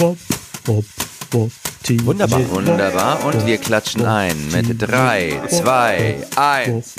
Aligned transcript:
Wop, 0.00 0.16
wop, 0.64 0.84
wop, 1.32 1.50
Timo 1.82 2.06
Wunderbar. 2.06 2.48
Wunderbar. 2.48 3.22
Und 3.22 3.44
wir 3.44 3.58
klatschen 3.58 4.06
ein 4.06 4.48
mit 4.50 4.80
3, 4.80 5.42
2, 5.46 6.26
1. 6.36 6.94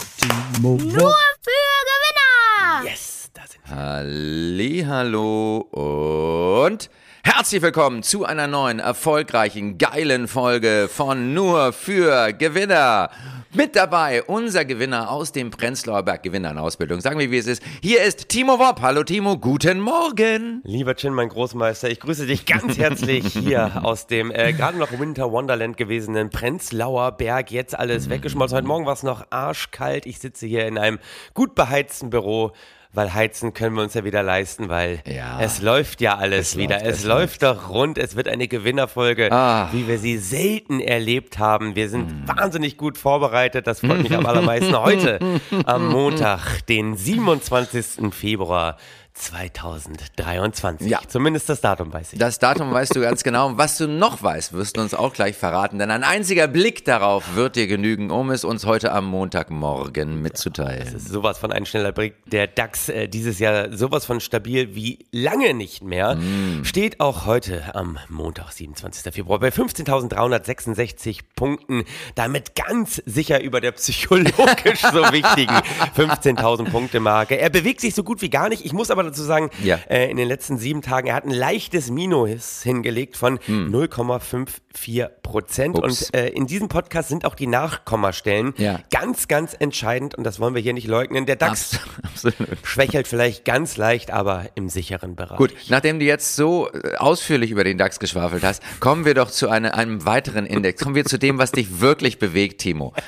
Timo 0.53 0.77
Nur 0.77 1.15
für 1.41 1.71
Gewinner! 1.89 2.85
Yes, 2.85 3.31
da 3.33 3.41
sind 3.47 3.63
wir. 3.65 3.75
Hallihallo 3.75 5.57
und 5.71 6.91
herzlich 7.23 7.63
willkommen 7.63 8.03
zu 8.03 8.23
einer 8.23 8.45
neuen, 8.45 8.77
erfolgreichen, 8.77 9.79
geilen 9.79 10.27
Folge 10.27 10.87
von 10.87 11.33
Nur 11.33 11.73
für 11.73 12.33
Gewinner. 12.33 13.09
Mit 13.53 13.75
dabei 13.75 14.23
unser 14.23 14.63
Gewinner 14.63 15.11
aus 15.11 15.33
dem 15.33 15.51
Prenzlauer 15.51 16.03
Berg 16.03 16.23
Gewinnerausbildung. 16.23 17.01
Sagen 17.01 17.19
wir, 17.19 17.31
wie 17.31 17.37
es 17.37 17.47
ist. 17.47 17.61
Hier 17.81 18.01
ist 18.01 18.29
Timo 18.29 18.59
Wopp. 18.59 18.79
Hallo 18.81 19.03
Timo, 19.03 19.37
guten 19.37 19.81
Morgen. 19.81 20.61
Lieber 20.63 20.95
Chin, 20.95 21.13
mein 21.13 21.27
Großmeister, 21.27 21.89
ich 21.89 21.99
grüße 21.99 22.27
dich 22.27 22.45
ganz 22.45 22.77
herzlich 22.77 23.25
hier 23.33 23.83
aus 23.83 24.07
dem 24.07 24.31
äh, 24.31 24.53
gerade 24.53 24.77
noch 24.77 24.97
Winter 24.97 25.33
Wonderland 25.33 25.75
gewesenen 25.75 26.29
Prenzlauer 26.29 27.11
Berg. 27.11 27.51
Jetzt 27.51 27.77
alles 27.77 28.09
weggeschmolzen. 28.09 28.55
Heute 28.55 28.67
Morgen 28.67 28.85
war 28.85 28.93
es 28.93 29.03
noch 29.03 29.25
arschkalt. 29.31 30.05
Ich 30.05 30.19
sitze 30.19 30.47
hier 30.47 30.65
in 30.65 30.77
einem 30.77 30.99
gut 31.33 31.53
beheizten 31.53 32.09
Büro. 32.09 32.53
Weil 32.93 33.13
heizen 33.13 33.53
können 33.53 33.77
wir 33.77 33.83
uns 33.83 33.93
ja 33.93 34.03
wieder 34.03 34.21
leisten, 34.21 34.67
weil 34.67 35.01
Ja. 35.07 35.39
es 35.39 35.61
läuft 35.61 36.01
ja 36.01 36.17
alles 36.17 36.49
Es 36.49 36.57
wieder. 36.57 36.75
läuft, 36.75 36.85
es 36.87 36.97
es 36.99 37.05
läuft 37.05 37.43
doch 37.43 37.69
rund. 37.69 37.97
Es 37.97 38.17
wird 38.17 38.27
eine 38.27 38.49
Gewinnerfolge, 38.49 39.31
Ah. 39.31 39.69
wie 39.71 39.87
wir 39.87 39.97
sie 39.97 40.17
selten 40.17 40.81
erlebt 40.81 41.39
haben. 41.39 41.75
Wir 41.77 41.87
sind 41.89 42.27
wahnsinnig 42.27 42.75
gut 42.75 42.97
vorbereitet. 42.97 43.65
Das 43.65 43.79
freut 43.79 44.03
mich 44.03 44.13
am 44.13 44.25
allermeisten. 44.25 44.75
Heute, 44.77 45.19
am 45.65 45.87
Montag, 45.91 46.65
den 46.67 46.97
27. 46.97 48.11
Februar 48.13 48.75
2023. 49.13 50.89
Ja. 50.89 50.99
Zumindest 51.07 51.49
das 51.49 51.61
Datum 51.61 51.91
weiß 51.91 52.13
ich. 52.13 52.19
Das 52.19 52.39
Datum 52.39 52.71
weißt 52.73 52.95
du 52.95 53.01
ganz 53.01 53.23
genau. 53.23 53.47
Und 53.47 53.57
was 53.57 53.77
du 53.77 53.87
noch 53.87 54.23
weißt, 54.23 54.53
wirst 54.53 54.77
du 54.77 54.81
uns 54.81 54.93
auch 54.93 55.13
gleich 55.13 55.35
verraten. 55.35 55.79
Denn 55.79 55.91
ein 55.91 56.03
einziger 56.03 56.47
Blick 56.47 56.85
darauf 56.85 57.35
wird 57.35 57.55
dir 57.55 57.67
genügen, 57.67 58.11
um 58.11 58.31
es 58.31 58.43
uns 58.43 58.65
heute 58.65 58.91
am 58.91 59.05
Montagmorgen 59.05 60.21
mitzuteilen. 60.21 60.85
Das 60.85 60.93
ist 60.93 61.09
sowas 61.09 61.37
von 61.37 61.51
ein 61.51 61.65
schneller 61.65 61.91
Blick. 61.91 62.15
Der 62.25 62.47
DAX 62.47 62.89
äh, 62.89 63.07
dieses 63.07 63.39
Jahr 63.39 63.75
sowas 63.75 64.05
von 64.05 64.19
stabil 64.19 64.75
wie 64.75 64.99
lange 65.11 65.53
nicht 65.53 65.83
mehr. 65.83 66.17
Steht 66.63 66.99
auch 66.99 67.25
heute 67.25 67.75
am 67.75 67.97
Montag, 68.09 68.51
27. 68.51 69.13
Februar, 69.13 69.39
bei 69.39 69.49
15.366 69.49 71.19
Punkten. 71.35 71.83
Damit 72.15 72.55
ganz 72.55 73.01
sicher 73.05 73.41
über 73.41 73.61
der 73.61 73.71
psychologisch 73.73 74.81
so 74.81 75.01
wichtigen 75.11 75.55
15.000 75.95 76.69
Punkte 76.69 76.99
Marke. 76.99 77.37
Er 77.37 77.49
bewegt 77.49 77.81
sich 77.81 77.95
so 77.95 78.03
gut 78.03 78.21
wie 78.21 78.29
gar 78.29 78.49
nicht. 78.49 78.65
Ich 78.65 78.73
muss 78.73 78.91
aber 78.91 79.00
dazu 79.03 79.23
sagen, 79.23 79.49
Ja. 79.63 79.79
äh, 79.89 80.09
in 80.09 80.17
den 80.17 80.27
letzten 80.27 80.57
sieben 80.57 80.81
Tagen, 80.81 81.07
er 81.07 81.15
hat 81.15 81.25
ein 81.25 81.31
leichtes 81.31 81.89
Minus 81.91 82.61
hingelegt 82.63 83.17
von 83.17 83.39
0,54 83.39 84.29
Prozent. 84.29 84.61
Hm. 84.85 85.75
Ups. 85.75 86.09
Und 86.09 86.13
äh, 86.13 86.27
in 86.29 86.47
diesem 86.47 86.67
Podcast 86.67 87.09
sind 87.09 87.25
auch 87.25 87.35
die 87.35 87.47
Nachkommastellen 87.47 88.53
Ja. 88.57 88.79
ganz, 88.91 89.27
ganz 89.27 89.55
entscheidend. 89.57 90.15
Und 90.15 90.23
das 90.23 90.39
wollen 90.39 90.55
wir 90.55 90.61
hier 90.61 90.73
nicht 90.73 90.87
leugnen. 90.87 91.25
Der 91.25 91.35
DAX 91.35 91.79
Absolut. 92.03 92.35
schwächelt 92.63 93.07
vielleicht 93.07 93.45
ganz 93.45 93.77
leicht, 93.77 94.11
aber 94.11 94.45
im 94.55 94.69
sicheren 94.69 95.15
Bereich. 95.15 95.37
Gut, 95.37 95.53
nachdem 95.69 95.99
du 95.99 96.05
jetzt 96.05 96.35
so 96.35 96.69
äh, 96.71 96.95
ausführlich 96.97 97.51
über 97.51 97.63
den 97.63 97.77
DAX 97.77 97.99
geschwafelt 97.99 98.43
hast, 98.43 98.61
kommen 98.79 99.05
wir 99.05 99.13
doch 99.13 99.29
zu 99.31 99.49
eine, 99.49 99.73
einem 99.75 100.05
weiteren 100.05 100.45
Index. 100.45 100.81
Kommen 100.83 100.95
wir 100.95 101.05
zu 101.05 101.17
dem, 101.17 101.37
was 101.37 101.51
dich 101.51 101.79
wirklich 101.81 102.19
bewegt, 102.19 102.61
Timo. 102.61 102.93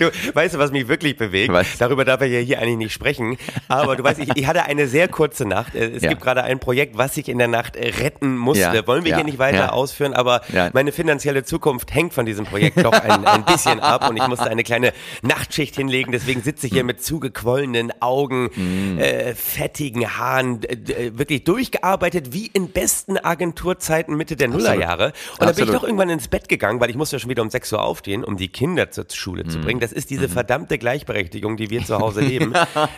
Du, 0.00 0.10
weißt 0.34 0.54
du, 0.54 0.58
was 0.58 0.72
mich 0.72 0.88
wirklich 0.88 1.16
bewegt? 1.16 1.52
Was? 1.52 1.78
Darüber 1.78 2.04
darf 2.04 2.20
er 2.22 2.26
ja 2.26 2.40
hier 2.40 2.58
eigentlich 2.58 2.76
nicht 2.76 2.92
sprechen. 2.92 3.38
Aber 3.68 3.94
du 3.94 4.02
weißt, 4.02 4.18
ich, 4.18 4.28
ich 4.36 4.46
hatte 4.46 4.64
eine 4.64 4.88
sehr 4.88 5.06
kurze 5.06 5.44
Nacht. 5.46 5.74
Es 5.76 6.02
Ja. 6.02 6.08
gibt 6.08 6.22
gerade 6.22 6.42
ein 6.42 6.58
Projekt, 6.58 6.98
was 6.98 7.16
ich 7.16 7.28
in 7.28 7.38
der 7.38 7.46
Nacht 7.48 7.76
retten 7.76 8.36
musste. 8.36 8.62
Ja, 8.62 8.86
Wollen 8.88 9.04
wir 9.04 9.14
hier 9.14 9.24
nicht 9.24 9.38
weiter 9.38 9.72
ausführen, 9.72 10.12
aber 10.12 10.40
meine 10.72 10.90
finanzielle 11.00 11.44
Zukunft 11.44 11.94
hängt 11.94 12.12
von 12.12 12.26
diesem 12.26 12.44
Projekt 12.44 12.84
doch 12.84 12.92
ein, 12.92 13.24
ein 13.24 13.42
bisschen 13.46 13.80
ab 13.80 14.06
und 14.10 14.18
ich 14.18 14.28
musste 14.28 14.50
eine 14.50 14.62
kleine 14.62 14.92
Nachtschicht 15.22 15.76
hinlegen. 15.76 16.12
Deswegen 16.12 16.42
sitze 16.42 16.66
ich 16.66 16.74
hier 16.74 16.84
mit 16.84 17.02
zugequollenen 17.02 17.90
Augen, 18.02 18.50
Mhm. 18.54 18.98
äh, 18.98 19.34
fettigen 19.34 20.18
Haaren, 20.18 20.62
äh, 20.64 21.12
wirklich 21.16 21.44
durchgearbeitet 21.44 22.34
wie 22.34 22.48
in 22.52 22.68
besten 22.70 23.16
Agenturzeiten 23.16 24.14
Mitte 24.14 24.36
der 24.36 24.48
Nullerjahre. 24.48 25.14
Und 25.38 25.46
dann 25.46 25.54
bin 25.54 25.64
ich 25.64 25.70
doch 25.70 25.84
irgendwann 25.84 26.10
ins 26.10 26.28
Bett 26.28 26.50
gegangen, 26.50 26.80
weil 26.80 26.90
ich 26.90 26.96
musste 26.96 27.16
ja 27.16 27.20
schon 27.20 27.30
wieder 27.30 27.42
um 27.42 27.48
6 27.48 27.72
Uhr 27.72 27.82
aufstehen, 27.82 28.22
um 28.24 28.36
die 28.36 28.48
Kinder 28.48 28.90
zur 28.90 29.06
Schule 29.10 29.46
zu 29.46 29.58
bringen. 29.60 29.80
Das 29.80 29.92
ist 29.92 30.10
diese 30.10 30.28
verdammte 30.28 30.76
Gleichberechtigung, 30.76 31.56
die 31.56 31.70
wir 31.70 31.82
zu 31.82 31.98
Hause 31.98 32.20
leben. 32.20 32.52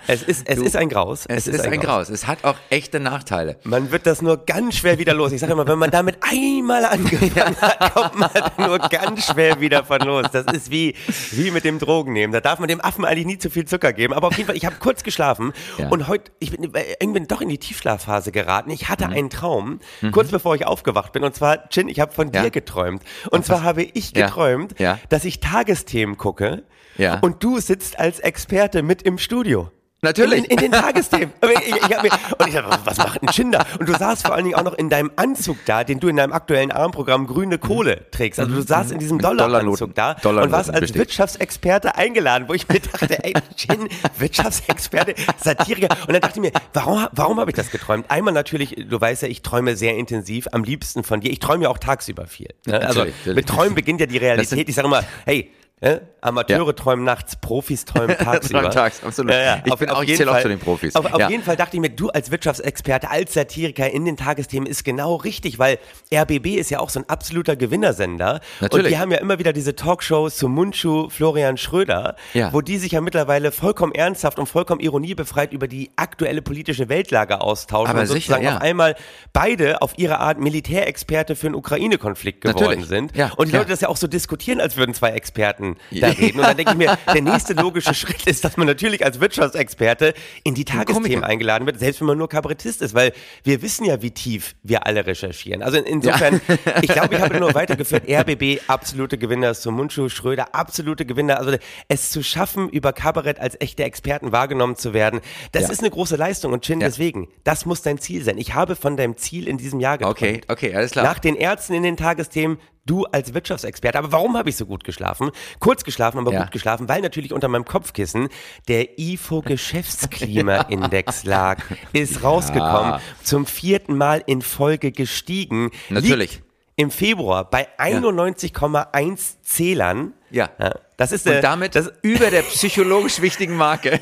es 0.08 0.24
ist, 0.24 0.48
es 0.48 0.58
ist 0.58 0.74
ein 0.74 0.88
Graus. 0.88 1.26
Es, 1.28 1.46
ist 1.46 1.60
ein 1.60 1.78
Graus. 1.80 2.08
Es 2.10 2.26
hat 2.26 2.42
auch 2.42 2.56
echte 2.68 2.98
Nachteile. 2.98 3.58
Man 3.62 3.92
wird 3.92 4.06
das 4.06 4.22
nur 4.22 4.38
ganz 4.44 4.76
schwer 4.76 4.98
wieder 4.98 5.14
los. 5.14 5.30
Ich 5.30 5.40
sage 5.40 5.52
immer, 5.52 5.68
wenn 5.68 5.78
man 5.78 5.90
damit 5.92 6.16
einmal 6.20 6.84
angefangen 6.84 7.56
hat, 7.60 7.91
kommt 7.92 8.18
man 8.18 8.30
nur 8.58 8.78
ganz 8.78 9.26
schwer 9.26 9.60
wieder 9.60 9.84
von 9.84 10.00
los. 10.00 10.26
Das 10.32 10.46
ist 10.52 10.70
wie, 10.70 10.94
wie 11.32 11.50
mit 11.50 11.64
dem 11.64 11.78
Drogennehmen. 11.78 12.32
Da 12.32 12.40
darf 12.40 12.58
man 12.58 12.68
dem 12.68 12.80
Affen 12.80 13.04
eigentlich 13.04 13.26
nie 13.26 13.38
zu 13.38 13.50
viel 13.50 13.64
Zucker 13.64 13.92
geben. 13.92 14.12
Aber 14.14 14.28
auf 14.28 14.36
jeden 14.36 14.46
Fall, 14.46 14.56
ich 14.56 14.64
habe 14.66 14.76
kurz 14.78 15.02
geschlafen 15.02 15.52
Ja. 15.78 15.88
und 15.88 16.08
heute, 16.08 16.30
ich 16.38 16.50
bin 16.50 16.74
äh, 16.74 16.94
irgendwie 17.00 17.26
doch 17.26 17.40
in 17.40 17.48
die 17.48 17.58
Tiefschlafphase 17.58 18.32
geraten. 18.32 18.70
Ich 18.70 18.88
hatte 18.88 19.06
Mhm. 19.06 19.12
einen 19.12 19.30
Traum, 19.30 19.80
kurz 20.12 20.30
bevor 20.30 20.54
ich 20.54 20.66
aufgewacht 20.66 21.12
bin. 21.12 21.24
Und 21.24 21.34
zwar, 21.34 21.68
Chin, 21.68 21.88
ich 21.88 22.00
habe 22.00 22.12
von 22.12 22.30
Ja. 22.32 22.42
dir 22.42 22.50
geträumt. 22.50 23.02
Und 23.30 23.44
zwar 23.44 23.62
habe 23.62 23.82
ich 23.82 24.12
geträumt, 24.14 24.78
Ja. 24.78 24.98
dass 25.08 25.24
ich 25.24 25.40
Tagesthemen 25.40 26.16
gucke. 26.16 26.62
Ja. 26.98 27.18
Und 27.20 27.42
du 27.42 27.58
sitzt 27.58 27.98
als 27.98 28.20
Experte 28.20 28.82
mit 28.82 29.02
im 29.02 29.18
Studio. 29.18 29.70
Natürlich. 30.04 30.44
In, 30.44 30.50
in 30.50 30.56
den 30.56 30.72
Tagesthemen. 30.72 31.32
Ich, 31.42 31.76
ich 31.76 32.02
mir, 32.02 32.10
und 32.38 32.48
ich 32.48 32.54
dachte, 32.54 32.80
was 32.84 32.96
macht 32.96 33.22
ein 33.22 33.32
Schinder? 33.32 33.64
Und 33.78 33.88
du 33.88 33.92
saßt 33.94 34.26
vor 34.26 34.34
allen 34.34 34.44
Dingen 34.44 34.56
auch 34.56 34.64
noch 34.64 34.74
in 34.74 34.88
deinem 34.88 35.10
Anzug 35.16 35.58
da, 35.66 35.84
den 35.84 36.00
du 36.00 36.08
in 36.08 36.16
deinem 36.16 36.32
aktuellen 36.32 36.72
Armprogramm 36.72 37.26
Grüne 37.26 37.58
Kohle 37.58 38.10
trägst. 38.10 38.40
Also 38.40 38.54
du 38.54 38.62
saßt 38.62 38.90
in 38.90 38.98
diesem 38.98 39.18
Dollaranzug 39.18 39.94
da 39.94 40.14
Dollarnoten 40.14 40.46
und 40.46 40.52
warst 40.52 40.70
als 40.70 40.80
besteht. 40.80 40.98
Wirtschaftsexperte 40.98 41.94
eingeladen, 41.96 42.48
wo 42.48 42.54
ich 42.54 42.68
mir 42.68 42.80
dachte, 42.80 43.22
ey, 43.22 43.34
Chin, 43.54 43.88
Wirtschaftsexperte, 44.18 45.14
Satiriker. 45.38 45.94
Und 46.06 46.14
dann 46.14 46.22
dachte 46.22 46.40
ich 46.40 46.52
mir, 46.52 46.52
warum, 46.72 47.06
warum 47.12 47.38
habe 47.38 47.50
ich 47.50 47.56
das 47.56 47.70
geträumt? 47.70 48.10
Einmal 48.10 48.32
natürlich, 48.34 48.74
du 48.88 49.00
weißt 49.00 49.22
ja, 49.22 49.28
ich 49.28 49.42
träume 49.42 49.76
sehr 49.76 49.96
intensiv, 49.96 50.48
am 50.52 50.64
liebsten 50.64 51.04
von 51.04 51.20
dir. 51.20 51.30
Ich 51.30 51.38
träume 51.38 51.64
ja 51.64 51.70
auch 51.70 51.78
tagsüber 51.78 52.26
viel. 52.26 52.48
Ne? 52.66 52.74
Also 52.74 53.00
Natürlich, 53.00 53.14
natürlich. 53.18 53.36
mit 53.36 53.48
Träumen 53.48 53.74
beginnt 53.74 54.00
ja 54.00 54.06
die 54.06 54.18
Realität. 54.18 54.68
Ich 54.68 54.74
sage 54.74 54.88
immer, 54.88 55.04
hey, 55.26 55.50
Ne? 55.82 56.00
Amateure 56.20 56.66
Ja. 56.68 56.72
träumen 56.74 57.04
nachts, 57.04 57.34
Profis 57.34 57.84
träumen 57.84 58.16
tagsüber. 58.18 58.60
Träumen 58.60 58.70
tags, 58.72 59.02
absolut. 59.02 59.32
Ich 59.64 59.74
bin 59.74 59.90
auch- 59.90 60.02
ich 60.02 60.08
jeden 60.10 60.18
zähle 60.18 60.30
auch 60.30 60.40
zu 60.40 60.48
den 60.48 60.60
Profis. 60.60 60.94
Auf, 60.94 61.12
auf 61.12 61.18
Ja. 61.18 61.28
jeden 61.28 61.42
Fall 61.42 61.56
dachte 61.56 61.76
ich 61.76 61.80
mir, 61.80 61.90
du 61.90 62.08
als 62.10 62.30
Wirtschaftsexperte, 62.30 63.10
als 63.10 63.34
Satiriker 63.34 63.90
in 63.90 64.04
den 64.04 64.16
Tagesthemen 64.16 64.68
ist 64.68 64.84
genau 64.84 65.16
richtig, 65.16 65.58
weil 65.58 65.78
RBB 66.14 66.54
ist 66.54 66.70
ja 66.70 66.78
auch 66.78 66.88
so 66.90 67.00
ein 67.00 67.08
absoluter 67.08 67.56
Gewinnersender. 67.56 68.34
Und 68.34 68.62
Natürlich. 68.62 68.92
die 68.92 68.98
haben 68.98 69.10
ja 69.10 69.18
immer 69.18 69.40
wieder 69.40 69.52
diese 69.52 69.74
Talkshows 69.74 70.36
zu 70.36 70.48
Mundschuh, 70.48 71.08
Florian 71.10 71.56
Schröder, 71.56 72.14
Ja. 72.32 72.52
wo 72.52 72.60
die 72.60 72.78
sich 72.78 72.92
ja 72.92 73.00
mittlerweile 73.00 73.50
vollkommen 73.50 73.92
ernsthaft 73.92 74.38
und 74.38 74.46
vollkommen 74.46 74.80
ironiebefreit 74.80 75.52
über 75.52 75.66
die 75.66 75.90
aktuelle 75.96 76.42
politische 76.42 76.88
Weltlage 76.88 77.40
austauschen 77.40 77.90
Aber 77.90 78.02
und 78.02 78.06
sicher, 78.06 78.18
sozusagen 78.34 78.44
ja. 78.44 78.54
auf 78.56 78.62
einmal 78.62 78.94
beide 79.32 79.82
auf 79.82 79.94
ihre 79.98 80.20
Art 80.20 80.38
Militärexperte 80.38 81.34
für 81.34 81.46
den 81.48 81.56
Ukraine-Konflikt 81.56 82.42
geworden 82.42 82.60
Natürlich. 82.62 82.86
sind. 82.86 83.16
Ja, 83.16 83.32
und 83.36 83.48
die. 83.50 83.56
Leute 83.56 83.70
das 83.70 83.80
ja 83.80 83.88
auch 83.88 83.96
so 83.96 84.06
diskutieren, 84.06 84.60
als 84.60 84.76
würden 84.76 84.94
zwei 84.94 85.10
Experten 85.10 85.71
da 85.90 86.08
reden. 86.08 86.38
Und 86.40 86.46
dann 86.46 86.56
denke 86.56 86.72
ich 86.72 86.78
mir, 86.78 86.98
der 87.12 87.22
nächste 87.22 87.54
logische 87.54 87.94
Schritt 87.94 88.26
ist, 88.26 88.44
dass 88.44 88.56
man 88.56 88.66
natürlich 88.66 89.04
als 89.04 89.20
Wirtschaftsexperte 89.20 90.14
in 90.44 90.54
die 90.54 90.64
Tagesthemen 90.64 91.24
eingeladen 91.24 91.66
wird, 91.66 91.78
selbst 91.78 92.00
wenn 92.00 92.06
man 92.08 92.18
nur 92.18 92.28
Kabarettist 92.28 92.82
ist, 92.82 92.94
weil 92.94 93.12
wir 93.44 93.62
wissen 93.62 93.84
ja, 93.84 94.02
wie 94.02 94.10
tief 94.10 94.54
wir 94.62 94.86
alle 94.86 95.06
recherchieren. 95.06 95.62
Also 95.62 95.78
in- 95.78 95.84
insofern, 95.84 96.40
ich 96.82 96.88
glaube, 96.88 97.14
ich 97.16 97.20
habe 97.20 97.38
nur 97.40 97.54
weitergeführt, 97.54 98.08
RBB, 98.08 98.60
absolute 98.68 99.18
Gewinner, 99.18 99.54
Sumunchu, 99.54 100.08
Schröder, 100.08 100.54
absolute 100.54 101.04
Gewinner. 101.06 101.38
Also 101.38 101.56
es 101.88 102.10
zu 102.10 102.22
schaffen, 102.22 102.68
über 102.68 102.92
Kabarett 102.92 103.38
als 103.40 103.56
echte 103.60 103.84
Experten 103.84 104.32
wahrgenommen 104.32 104.76
zu 104.76 104.92
werden, 104.94 105.20
das 105.52 105.64
Ja. 105.64 105.70
ist 105.70 105.80
eine 105.80 105.90
große 105.90 106.16
Leistung. 106.16 106.52
Und 106.52 106.64
Chin, 106.64 106.80
Ja. 106.80 106.88
deswegen, 106.88 107.28
das 107.44 107.66
muss 107.66 107.82
dein 107.82 107.98
Ziel 107.98 108.22
sein. 108.24 108.38
Ich 108.38 108.54
habe 108.54 108.76
von 108.76 108.96
deinem 108.96 109.16
Ziel 109.16 109.48
in 109.48 109.58
diesem 109.58 109.80
Jahr 109.80 109.98
geträumt. 109.98 110.16
Okay, 110.16 110.40
okay, 110.48 110.74
alles 110.74 110.92
klar. 110.92 111.04
Nach 111.04 111.18
den 111.18 111.34
Ärzten 111.36 111.74
in 111.74 111.82
den 111.82 111.96
Tagesthemen, 111.96 112.58
du 112.86 113.04
als 113.06 113.32
Wirtschaftsexperte. 113.34 113.98
Aber 113.98 114.12
warum 114.12 114.36
habe 114.36 114.48
ich 114.50 114.56
so 114.56 114.66
gut 114.66 114.84
geschlafen? 114.84 115.30
Kurz 115.60 115.84
geschlafen, 115.84 116.18
aber 116.18 116.32
Ja. 116.32 116.42
gut 116.42 116.52
geschlafen, 116.52 116.88
weil 116.88 117.00
natürlich 117.00 117.32
unter 117.32 117.48
meinem 117.48 117.64
Kopfkissen 117.64 118.28
der 118.68 118.98
IFO 118.98 119.42
Geschäftsklimaindex 119.42 121.24
lag. 121.24 121.58
Ist 121.92 122.22
rausgekommen, 122.22 123.00
zum 123.22 123.46
vierten 123.46 123.96
Mal 123.96 124.22
in 124.26 124.42
Folge 124.42 124.92
gestiegen. 124.92 125.70
Natürlich. 125.90 126.32
Liegt 126.36 126.44
Im 126.76 126.90
Februar 126.90 127.48
bei 127.48 127.68
91,1 127.78 129.42
Zählern. 129.42 130.12
Ja. 130.30 130.48
Das 130.96 131.12
ist 131.12 131.26
äh, 131.26 131.36
Und 131.36 131.44
damit 131.44 131.74
das 131.74 131.92
über 132.02 132.30
der 132.30 132.42
psychologisch 132.42 133.20
wichtigen 133.20 133.56
Marke. 133.56 134.00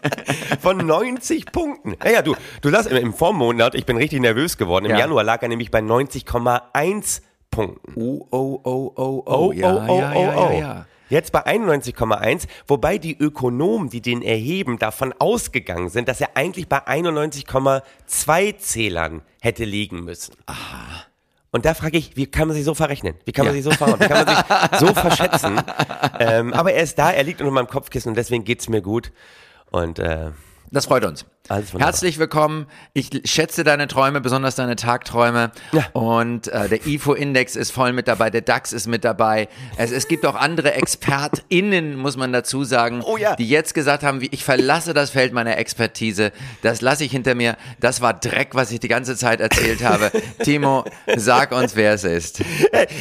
von 0.60 0.76
90 0.78 1.46
Punkten. 1.52 1.94
Naja, 2.02 2.22
du, 2.22 2.34
du 2.60 2.70
sagst 2.70 2.90
im, 2.90 3.14
Vormonat, 3.14 3.74
ich 3.74 3.86
bin 3.86 3.96
richtig 3.96 4.20
nervös 4.20 4.58
geworden. 4.58 4.86
Im 4.86 4.90
Ja. 4.92 4.98
Januar 4.98 5.22
lag 5.24 5.42
er 5.42 5.48
nämlich 5.48 5.70
bei 5.70 5.78
90,1 5.78 7.22
Punkten. 7.50 7.94
Oh, 7.96 8.26
oh, 8.30 8.60
oh, 8.64 8.92
oh, 8.96 9.22
Oh, 9.26 9.52
ja, 9.52 9.74
oh, 9.74 9.80
oh, 9.88 9.98
ja, 9.98 10.12
oh, 10.14 10.20
ja, 10.22 10.48
oh. 10.48 10.58
ja. 10.58 10.86
Jetzt 11.08 11.32
bei 11.32 11.44
91,1, 11.44 12.46
wobei 12.68 12.98
die 12.98 13.18
Ökonomen, 13.18 13.90
die 13.90 14.00
den 14.00 14.22
erheben, 14.22 14.78
davon 14.78 15.12
ausgegangen 15.18 15.88
sind, 15.88 16.08
dass 16.08 16.20
er 16.20 16.36
eigentlich 16.36 16.68
bei 16.68 16.86
91,2 16.86 18.56
Zählern 18.58 19.22
hätte 19.40 19.64
liegen 19.64 20.04
müssen. 20.04 20.36
Und 21.50 21.64
da 21.64 21.74
frage 21.74 21.98
ich, 21.98 22.16
wie 22.16 22.26
kann 22.26 22.46
man 22.46 22.56
sich 22.56 22.64
so 22.64 22.74
verrechnen? 22.74 23.14
Wie 23.24 23.32
kann 23.32 23.44
man 23.44 23.54
sich 23.54 23.64
so 23.64 23.72
verhauen? 23.72 23.98
Wie 23.98 24.06
kann 24.06 24.24
man 24.24 24.36
sich 24.36 24.78
so 24.78 24.86
verschätzen? 24.94 25.60
Ähm, 26.20 26.52
aber 26.52 26.72
er 26.74 26.84
ist 26.84 26.96
da, 26.96 27.10
er 27.10 27.24
liegt 27.24 27.40
unter 27.40 27.52
meinem 27.52 27.66
Kopfkissen 27.66 28.10
und 28.10 28.16
deswegen 28.16 28.44
geht's 28.44 28.68
mir 28.68 28.80
gut. 28.80 29.10
Und 29.72 29.98
äh, 29.98 30.30
Das 30.70 30.86
freut 30.86 31.04
uns. 31.04 31.26
Wunderbar. 31.48 31.80
Herzlich 31.80 32.18
willkommen. 32.20 32.66
Ich 32.92 33.10
schätze 33.24 33.64
deine 33.64 33.88
Träume, 33.88 34.20
besonders 34.20 34.54
deine 34.54 34.76
Tagträume. 34.76 35.50
Ja. 35.72 35.86
Und 35.94 36.46
äh, 36.46 36.68
der 36.68 36.86
IFO-Index 36.86 37.56
ist 37.56 37.72
voll 37.72 37.92
mit 37.92 38.06
dabei, 38.06 38.30
der 38.30 38.42
DAX 38.42 38.72
ist 38.72 38.86
mit 38.86 39.04
dabei. 39.04 39.48
Es, 39.76 39.90
es 39.90 40.06
gibt 40.06 40.24
auch 40.26 40.36
andere 40.36 40.74
ExpertInnen, 40.74 41.96
muss 41.96 42.16
man 42.16 42.32
dazu 42.32 42.62
sagen, 42.62 43.02
Oh 43.04 43.16
ja. 43.16 43.34
die 43.34 43.48
jetzt 43.48 43.74
gesagt 43.74 44.04
haben, 44.04 44.20
wie 44.20 44.28
ich 44.30 44.44
verlasse 44.44 44.94
das 44.94 45.10
Feld 45.10 45.32
meiner 45.32 45.56
Expertise. 45.58 46.30
Das 46.62 46.82
lasse 46.82 47.02
ich 47.04 47.10
hinter 47.10 47.34
mir. 47.34 47.56
Das 47.80 48.00
war 48.00 48.14
Dreck, 48.14 48.50
was 48.54 48.70
ich 48.70 48.78
die 48.78 48.88
ganze 48.88 49.16
Zeit 49.16 49.40
erzählt 49.40 49.82
habe. 49.82 50.12
Timo, 50.44 50.84
sag 51.16 51.50
uns, 51.50 51.74
wer 51.74 51.94
es 51.94 52.04
ist. 52.04 52.42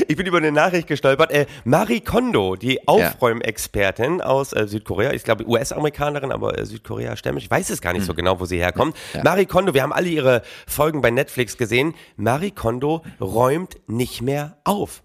ich 0.07 0.15
bin 0.15 0.25
über 0.25 0.37
eine 0.37 0.51
Nachricht 0.51 0.87
gestolpert. 0.87 1.29
Äh, 1.31 1.45
Marie 1.65 2.01
Kondo, 2.01 2.55
die 2.55 2.87
Aufräumexpertin 2.87 4.21
aus 4.21 4.53
äh, 4.53 4.65
Südkorea, 4.67 5.11
ich 5.13 5.23
glaube 5.23 5.47
US-Amerikanerin, 5.47 6.31
aber 6.31 6.57
äh, 6.57 6.65
Südkorea-stämmig. 6.65 7.43
Ich 7.43 7.51
weiß 7.51 7.69
es 7.69 7.79
gar 7.81 7.93
nicht 7.93 8.05
so 8.07 8.15
genau, 8.15 8.28
wo 8.39 8.45
sie 8.45 8.57
herkommt. 8.57 8.95
Marie 9.23 9.45
Kondo, 9.45 9.73
wir 9.73 9.83
haben 9.83 9.93
alle 9.93 10.09
ihre 10.09 10.41
Folgen 10.67 11.01
bei 11.01 11.09
Netflix 11.11 11.57
gesehen. 11.57 11.95
Marie 12.17 12.51
Kondo 12.51 13.03
räumt 13.19 13.77
nicht 13.87 14.21
mehr 14.21 14.57
auf. 14.63 15.03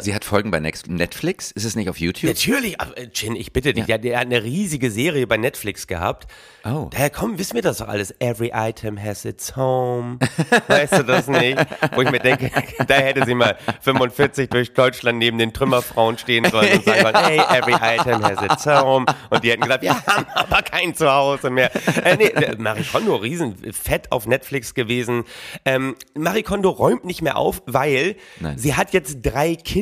Sie 0.00 0.14
hat 0.14 0.24
Folgen 0.24 0.50
bei 0.50 0.60
Netflix. 0.60 1.50
Ist 1.50 1.64
es 1.64 1.76
nicht 1.76 1.88
auf 1.88 1.98
YouTube? 1.98 2.30
Natürlich, 2.30 2.80
aber, 2.80 2.96
äh, 2.96 3.08
Chin, 3.08 3.36
ich 3.36 3.52
bitte 3.52 3.74
dich, 3.74 3.86
ja. 3.86 3.98
der 3.98 4.18
hat 4.18 4.26
eine 4.26 4.42
riesige 4.42 4.90
Serie 4.90 5.26
bei 5.26 5.36
Netflix 5.36 5.86
gehabt. 5.86 6.26
Oh. 6.64 6.88
Daher 6.90 7.10
komm, 7.10 7.38
wissen 7.38 7.54
wir 7.54 7.62
das 7.62 7.78
doch 7.78 7.88
alles. 7.88 8.14
Every 8.20 8.52
item 8.54 9.02
has 9.02 9.24
its 9.24 9.56
home. 9.56 10.18
weißt 10.68 10.98
du 10.98 11.04
das 11.04 11.28
nicht? 11.28 11.58
Wo 11.94 12.02
ich 12.02 12.10
mir 12.10 12.20
denke, 12.20 12.50
da 12.86 12.94
hätte 12.94 13.26
sie 13.26 13.34
mal 13.34 13.56
45 13.80 14.48
durch 14.48 14.72
Deutschland 14.72 15.18
neben 15.18 15.38
den 15.38 15.52
Trümmerfrauen 15.52 16.16
stehen 16.16 16.44
sollen 16.50 16.72
und 16.72 16.84
sagen 16.84 17.02
sollen, 17.02 17.16
hey, 17.16 17.40
every 17.58 17.74
item 17.74 18.22
has 18.22 18.42
its 18.42 18.66
home. 18.66 19.06
Und 19.30 19.44
die 19.44 19.50
hätten 19.50 19.62
gesagt, 19.62 19.82
wir 19.82 19.94
haben 19.94 20.26
aber 20.34 20.62
kein 20.62 20.94
Zuhause 20.94 21.50
mehr. 21.50 21.70
Äh, 22.04 22.16
nee, 22.16 22.32
Marie 22.58 22.84
Kondo, 22.84 23.16
riesen 23.16 23.56
fett 23.72 24.10
auf 24.12 24.26
Netflix 24.26 24.74
gewesen. 24.74 25.24
Ähm, 25.64 25.96
Marie 26.14 26.42
Kondo 26.42 26.70
räumt 26.70 27.04
nicht 27.04 27.22
mehr 27.22 27.36
auf, 27.36 27.62
weil 27.66 28.16
Nein. 28.40 28.56
sie 28.56 28.74
hat 28.74 28.92
jetzt 28.92 29.18
drei 29.22 29.56
Kinder 29.56 29.81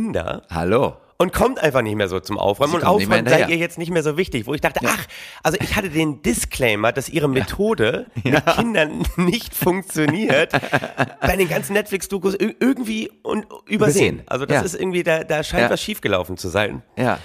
Hallo. 0.50 0.96
und 1.18 1.34
kommt 1.34 1.62
einfach 1.62 1.82
nicht 1.82 1.96
mehr 1.96 2.08
so 2.08 2.18
zum 2.20 2.38
Aufräumen. 2.38 2.70
Sie 2.70 2.76
Und 2.78 2.84
Aufräumen 2.84 3.08
sei 3.10 3.16
hinterher. 3.16 3.48
ihr 3.50 3.56
jetzt 3.58 3.76
nicht 3.76 3.90
mehr 3.90 4.02
so 4.02 4.16
wichtig. 4.16 4.46
Wo 4.46 4.54
ich 4.54 4.62
dachte, 4.62 4.80
ach, 4.86 5.04
also 5.42 5.58
ich 5.60 5.76
hatte 5.76 5.90
den 5.90 6.22
Disclaimer, 6.22 6.92
dass 6.92 7.10
ihre 7.10 7.28
Methode 7.28 8.06
mit 8.24 8.46
Kindern 8.46 9.02
nicht 9.16 9.54
funktioniert, 9.54 10.52
bei 11.20 11.36
den 11.36 11.46
ganzen 11.48 11.74
Netflix-Dokus 11.74 12.34
ir- 12.36 12.54
irgendwie 12.58 13.10
un 13.22 13.44
übersehen. 13.66 14.22
Also 14.26 14.46
das 14.46 14.56
Ja. 14.56 14.62
ist 14.62 14.74
irgendwie, 14.74 15.02
da, 15.02 15.22
da 15.24 15.42
scheint 15.44 15.64
Ja. 15.64 15.70
was 15.70 15.82
schiefgelaufen 15.82 16.38
zu 16.38 16.48
sein. 16.48 16.82
Ja. 16.96 17.18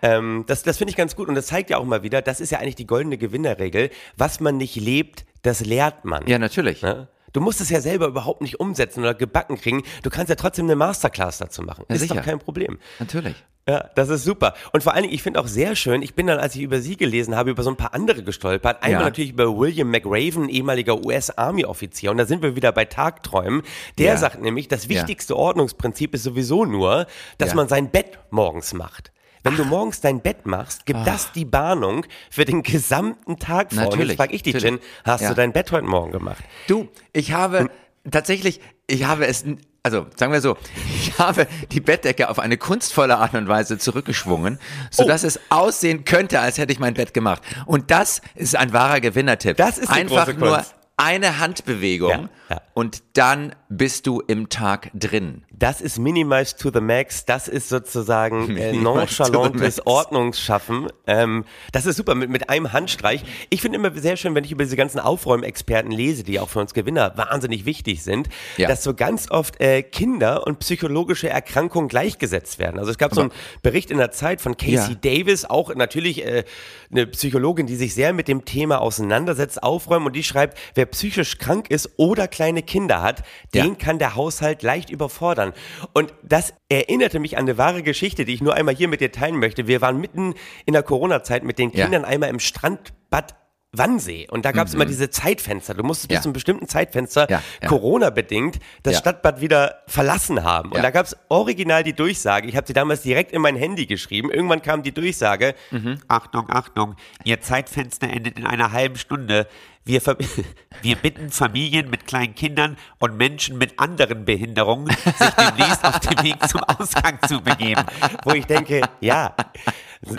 Ähm, 0.00 0.44
das 0.48 0.62
das 0.62 0.78
finde 0.78 0.90
ich 0.90 0.96
ganz 0.96 1.14
gut 1.14 1.28
und 1.28 1.34
das 1.34 1.46
zeigt 1.46 1.68
ja 1.70 1.76
auch 1.76 1.84
mal 1.84 2.02
wieder, 2.02 2.22
das 2.22 2.40
ist 2.40 2.50
ja 2.50 2.58
eigentlich 2.58 2.74
die 2.76 2.86
goldene 2.86 3.18
Gewinnerregel. 3.18 3.90
Was 4.16 4.40
man 4.40 4.56
nicht 4.56 4.74
lebt, 4.76 5.26
das 5.42 5.60
lehrt 5.64 6.04
man. 6.06 6.26
Ja, 6.26 6.38
natürlich. 6.38 6.80
Ne? 6.82 7.06
Du 7.32 7.40
musst 7.40 7.60
es 7.60 7.70
ja 7.70 7.80
selber 7.80 8.06
überhaupt 8.06 8.40
nicht 8.42 8.60
umsetzen 8.60 9.00
oder 9.00 9.14
gebacken 9.14 9.56
kriegen. 9.56 9.82
Du 10.02 10.10
kannst 10.10 10.28
ja 10.30 10.34
trotzdem 10.36 10.66
eine 10.66 10.76
Masterclass 10.76 11.38
dazu 11.38 11.62
machen. 11.62 11.84
Ja, 11.88 11.94
ist 11.94 12.02
sicher. 12.02 12.14
doch 12.16 12.22
kein 12.22 12.38
Problem. 12.38 12.78
Natürlich. 12.98 13.36
Ja, 13.68 13.88
das 13.94 14.08
ist 14.08 14.24
super. 14.24 14.54
Und 14.72 14.82
vor 14.82 14.92
allen 14.92 15.02
Dingen, 15.04 15.14
ich 15.14 15.22
finde 15.22 15.38
auch 15.38 15.46
sehr 15.46 15.76
schön, 15.76 16.02
ich 16.02 16.14
bin 16.16 16.26
dann, 16.26 16.40
als 16.40 16.56
ich 16.56 16.62
über 16.62 16.80
sie 16.80 16.96
gelesen 16.96 17.36
habe, 17.36 17.50
über 17.50 17.62
so 17.62 17.70
ein 17.70 17.76
paar 17.76 17.94
andere 17.94 18.24
gestolpert. 18.24 18.82
Einmal 18.82 19.00
Ja. 19.02 19.06
natürlich 19.06 19.30
über 19.30 19.56
William 19.56 19.88
McRaven, 19.88 20.48
ehemaliger 20.48 20.98
US-Army-Offizier. 21.04 22.10
Und 22.10 22.16
da 22.18 22.26
sind 22.26 22.42
wir 22.42 22.56
wieder 22.56 22.72
bei 22.72 22.84
Tagträumen. 22.84 23.62
Der 23.98 24.06
Ja. 24.14 24.16
sagt 24.16 24.40
nämlich, 24.42 24.66
das 24.68 24.88
wichtigste 24.88 25.36
Ordnungsprinzip 25.36 26.12
ist 26.14 26.24
sowieso 26.24 26.64
nur, 26.64 27.06
dass 27.38 27.54
man 27.54 27.68
sein 27.68 27.88
Bett 27.90 28.18
morgens 28.30 28.74
macht. 28.74 29.12
Wenn 29.44 29.56
du 29.56 29.64
morgens 29.64 30.00
dein 30.00 30.20
Bett 30.20 30.46
machst, 30.46 30.86
gibt 30.86 31.06
das 31.06 31.32
die 31.32 31.44
Bahnung 31.44 32.06
für 32.30 32.44
den 32.44 32.62
gesamten 32.62 33.38
Tag 33.38 33.72
vor. 33.72 33.82
Und 33.82 33.88
Natürlich, 33.90 34.08
jetzt 34.10 34.16
frage 34.18 34.34
ich 34.34 34.42
dich. 34.42 34.54
Jen, 34.60 34.78
hast 35.04 35.22
Ja. 35.22 35.28
du 35.30 35.34
dein 35.34 35.52
Bett 35.52 35.72
heute 35.72 35.86
Morgen 35.86 36.12
gemacht? 36.12 36.42
Du, 36.68 36.88
ich 37.12 37.32
habe 37.32 37.68
tatsächlich, 38.08 38.60
ich 38.86 39.04
habe 39.04 39.26
es, 39.26 39.44
also 39.82 40.06
sagen 40.16 40.32
wir 40.32 40.40
so, 40.40 40.56
ich 40.86 41.18
habe 41.18 41.46
die 41.72 41.80
Bettdecke 41.80 42.28
auf 42.30 42.38
eine 42.38 42.56
kunstvolle 42.56 43.18
Art 43.18 43.34
und 43.34 43.48
Weise 43.48 43.78
zurückgeschwungen, 43.78 44.58
sodass 44.90 45.24
es 45.24 45.40
aussehen 45.50 46.04
könnte, 46.04 46.38
als 46.40 46.58
hätte 46.58 46.72
ich 46.72 46.78
mein 46.78 46.94
Bett 46.94 47.12
gemacht. 47.12 47.42
Und 47.66 47.90
das 47.90 48.22
ist 48.36 48.54
ein 48.56 48.72
wahrer 48.72 49.00
Gewinnertipp. 49.00 49.56
Das 49.56 49.78
ist 49.78 49.90
die 49.90 49.94
Einfach 49.94 50.32
nur 50.34 50.62
eine 50.96 51.40
Handbewegung 51.40 52.10
Ja, 52.10 52.28
ja. 52.56 52.60
und 52.74 53.02
dann 53.14 53.56
bist 53.76 54.06
du 54.06 54.20
im 54.20 54.48
Tag 54.48 54.90
drin. 54.94 55.44
Das 55.50 55.80
ist 55.80 55.98
Minimize 55.98 56.56
to 56.56 56.70
the 56.72 56.80
Max. 56.80 57.24
Das 57.24 57.48
ist 57.48 57.68
sozusagen 57.68 58.56
äh, 58.56 58.72
nonchalantes 58.72 59.86
Ordnungsschaffen. 59.86 60.88
Ähm, 61.06 61.44
das 61.72 61.86
ist 61.86 61.96
super 61.96 62.14
mit, 62.14 62.28
mit 62.28 62.50
einem 62.50 62.72
Handstreich. 62.72 63.24
Ich 63.50 63.62
finde 63.62 63.78
immer 63.78 63.90
sehr 63.98 64.16
schön, 64.16 64.34
wenn 64.34 64.44
ich 64.44 64.52
über 64.52 64.64
diese 64.64 64.76
ganzen 64.76 64.98
Aufräumexperten 64.98 65.90
lese, 65.90 66.22
die 66.22 66.38
auch 66.38 66.48
für 66.50 66.58
uns 66.60 66.74
Gewinner 66.74 67.16
wahnsinnig 67.16 67.64
wichtig 67.64 68.02
sind, 68.02 68.28
Ja. 68.56 68.68
dass 68.68 68.82
so 68.82 68.94
ganz 68.94 69.30
oft 69.30 69.60
äh, 69.60 69.82
Kinder 69.82 70.46
und 70.46 70.58
psychologische 70.58 71.28
Erkrankungen 71.30 71.88
gleichgesetzt 71.88 72.58
werden. 72.58 72.78
Also 72.78 72.90
es 72.90 72.98
gab 72.98 73.14
so 73.14 73.22
einen 73.22 73.32
Bericht 73.62 73.90
in 73.90 73.98
der 73.98 74.10
Zeit 74.10 74.40
von 74.40 74.56
Casey 74.56 74.92
Ja. 74.92 74.94
Davis, 75.00 75.44
auch 75.46 75.74
natürlich 75.74 76.26
äh, 76.26 76.44
eine 76.90 77.06
Psychologin, 77.06 77.66
die 77.66 77.76
sich 77.76 77.94
sehr 77.94 78.12
mit 78.12 78.28
dem 78.28 78.44
Thema 78.44 78.80
auseinandersetzt, 78.80 79.62
aufräumen 79.62 80.06
und 80.06 80.16
die 80.16 80.24
schreibt, 80.24 80.58
wer 80.74 80.86
psychisch 80.86 81.38
krank 81.38 81.70
ist 81.70 81.90
oder 81.96 82.28
kleine 82.28 82.62
Kinder 82.62 83.00
hat, 83.00 83.22
Ja. 83.62 83.68
den 83.68 83.78
kann 83.78 83.98
der 83.98 84.14
Haushalt 84.14 84.62
leicht 84.62 84.90
überfordern. 84.90 85.52
Und 85.92 86.12
das 86.22 86.52
erinnerte 86.68 87.18
mich 87.20 87.36
an 87.36 87.44
eine 87.44 87.58
wahre 87.58 87.82
Geschichte, 87.82 88.24
die 88.24 88.34
ich 88.34 88.42
nur 88.42 88.54
einmal 88.54 88.74
hier 88.74 88.88
mit 88.88 89.00
dir 89.00 89.12
teilen 89.12 89.38
möchte. 89.38 89.66
Wir 89.66 89.80
waren 89.80 90.00
mitten 90.00 90.34
in 90.66 90.72
der 90.72 90.82
Corona-Zeit 90.82 91.44
mit 91.44 91.58
den 91.58 91.70
Ja. 91.70 91.84
Kindern 91.84 92.04
einmal 92.04 92.28
im 92.30 92.40
Strandbad 92.40 93.34
Wannsee. 93.74 94.28
Und 94.30 94.44
da 94.44 94.52
gab 94.52 94.66
es 94.68 94.74
immer 94.74 94.84
diese 94.84 95.08
Zeitfenster. 95.08 95.72
Du 95.72 95.82
musstest 95.82 96.10
Mhm. 96.10 96.12
Ja. 96.12 96.18
bis 96.18 96.22
zu 96.24 96.28
einem 96.28 96.32
bestimmten 96.34 96.68
Zeitfenster, 96.68 97.26
Ja, 97.30 97.42
ja. 97.62 97.68
Corona-bedingt, 97.68 98.58
das 98.82 98.92
Ja. 98.94 98.98
Stadtbad 98.98 99.40
wieder 99.40 99.76
verlassen 99.86 100.44
haben. 100.44 100.68
Und 100.72 100.76
Ja. 100.76 100.82
da 100.82 100.90
gab 100.90 101.06
es 101.06 101.16
original 101.30 101.82
die 101.82 101.94
Durchsage. 101.94 102.46
Ich 102.48 102.56
habe 102.56 102.66
sie 102.66 102.74
damals 102.74 103.00
direkt 103.00 103.32
in 103.32 103.40
mein 103.40 103.56
Handy 103.56 103.86
geschrieben. 103.86 104.30
Irgendwann 104.30 104.60
kam 104.60 104.82
die 104.82 104.92
Durchsage. 104.92 105.54
Mhm. 105.70 106.00
Achtung, 106.06 106.50
Achtung, 106.50 106.96
Ihr 107.24 107.40
Zeitfenster 107.40 108.10
endet 108.10 108.38
in 108.38 108.46
einer 108.46 108.72
halben 108.72 108.96
Stunde. 108.96 109.46
Wir, 109.84 110.00
wir 110.82 110.96
bitten 110.96 111.30
Familien 111.30 111.90
mit 111.90 112.06
kleinen 112.06 112.34
Kindern 112.34 112.76
und 113.00 113.16
Menschen 113.16 113.58
mit 113.58 113.78
anderen 113.80 114.24
Behinderungen, 114.24 114.86
sich 114.88 115.30
demnächst 115.30 115.84
auf 115.84 115.98
den 116.00 116.22
Weg 116.24 116.48
zum 116.48 116.62
Ausgang 116.64 117.18
zu 117.26 117.40
begeben. 117.40 117.82
wo 118.24 118.32
ich 118.32 118.46
denke, 118.46 118.82
ja, 119.00 119.34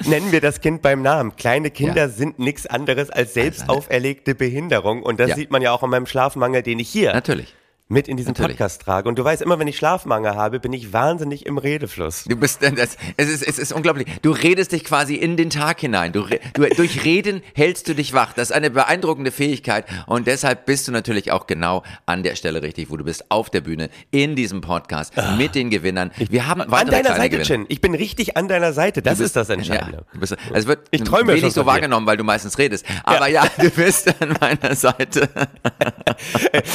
nennen 0.05 0.31
wir 0.31 0.41
das 0.41 0.59
Kind 0.61 0.81
beim 0.81 1.01
Namen. 1.01 1.35
Kleine 1.37 1.71
Kinder 1.71 2.03
Ja. 2.03 2.09
sind 2.09 2.39
nichts 2.39 2.67
anderes 2.67 3.09
als 3.09 3.33
selbst 3.33 3.69
auferlegte 3.69 4.35
Behinderung. 4.35 5.01
Und 5.03 5.19
das 5.19 5.29
Ja. 5.29 5.35
sieht 5.35 5.51
man 5.51 5.61
ja 5.61 5.71
auch 5.71 5.83
an 5.83 5.89
meinem 5.89 6.07
Schlafmangel, 6.07 6.61
den 6.63 6.79
ich 6.79 6.89
hier 6.89 7.13
Natürlich. 7.13 7.53
Mit 7.89 8.07
in 8.07 8.17
diesem 8.17 8.31
Natürlich. 8.31 8.57
Podcast 8.57 8.81
trage. 8.81 9.07
Und 9.09 9.19
du 9.19 9.23
weißt, 9.23 9.41
immer 9.41 9.59
wenn 9.59 9.67
ich 9.67 9.77
Schlafmangel 9.77 10.35
habe, 10.35 10.59
bin 10.59 10.71
ich 10.73 10.93
wahnsinnig 10.93 11.45
im 11.45 11.57
Redefluss. 11.57 12.23
Du 12.23 12.35
bist, 12.35 12.61
das, 12.63 12.97
es, 13.17 13.29
ist, 13.29 13.43
es 13.45 13.59
ist 13.59 13.73
unglaublich. 13.73 14.07
Du 14.21 14.31
redest 14.31 14.71
dich 14.71 14.83
quasi 14.85 15.15
in 15.15 15.35
den 15.37 15.49
Tag 15.49 15.81
hinein. 15.81 16.11
Du, 16.13 16.25
du, 16.53 16.67
durch 16.75 17.03
Reden 17.03 17.41
hältst 17.53 17.87
du 17.89 17.93
dich 17.93 18.13
wach. 18.13 18.33
Das 18.33 18.49
ist 18.49 18.55
eine 18.55 18.69
beeindruckende 18.71 19.31
Fähigkeit. 19.31 19.85
Und 20.07 20.27
deshalb 20.27 20.65
bist 20.65 20.87
du 20.87 20.91
natürlich 20.91 21.31
auch 21.31 21.45
genau 21.45 21.83
an 22.05 22.23
der 22.23 22.35
Stelle 22.35 22.63
richtig, 22.63 22.89
wo 22.89 22.97
du 22.97 23.03
bist, 23.03 23.25
auf 23.29 23.49
der 23.49 23.61
Bühne, 23.61 23.89
in 24.11 24.35
diesem 24.35 24.61
Podcast, 24.61 25.13
mit 25.37 25.53
den 25.53 25.69
Gewinnern. 25.69 26.11
Wir 26.29 26.47
haben 26.47 26.63
weitere 26.67 26.95
An 26.97 27.03
deiner 27.03 27.15
Seite, 27.17 27.29
Gewinner. 27.29 27.43
Chin. 27.45 27.65
Ich 27.67 27.81
bin 27.81 27.93
richtig 27.95 28.37
an 28.37 28.47
deiner 28.47 28.73
Seite. 28.73 29.01
Das 29.01 29.17
Du 29.17 29.25
ist 29.25 29.35
das 29.35 29.47
bist- 29.49 29.57
Entscheidende. 29.69 30.05
Ja, 30.13 30.19
bist, 30.19 30.31
also 30.33 30.53
es 30.53 30.67
wird 30.67 30.87
Ich 30.91 31.03
träume 31.03 31.33
wenig 31.35 31.53
so 31.53 31.65
wahrgenommen, 31.65 32.07
weil 32.07 32.17
du 32.17 32.23
meistens 32.23 32.57
redest. 32.57 32.85
Aber 33.03 33.27
ja, 33.27 33.45
du 33.59 33.69
bist 33.69 34.07
an 34.21 34.35
meiner 34.39 34.73
Seite. 34.75 35.29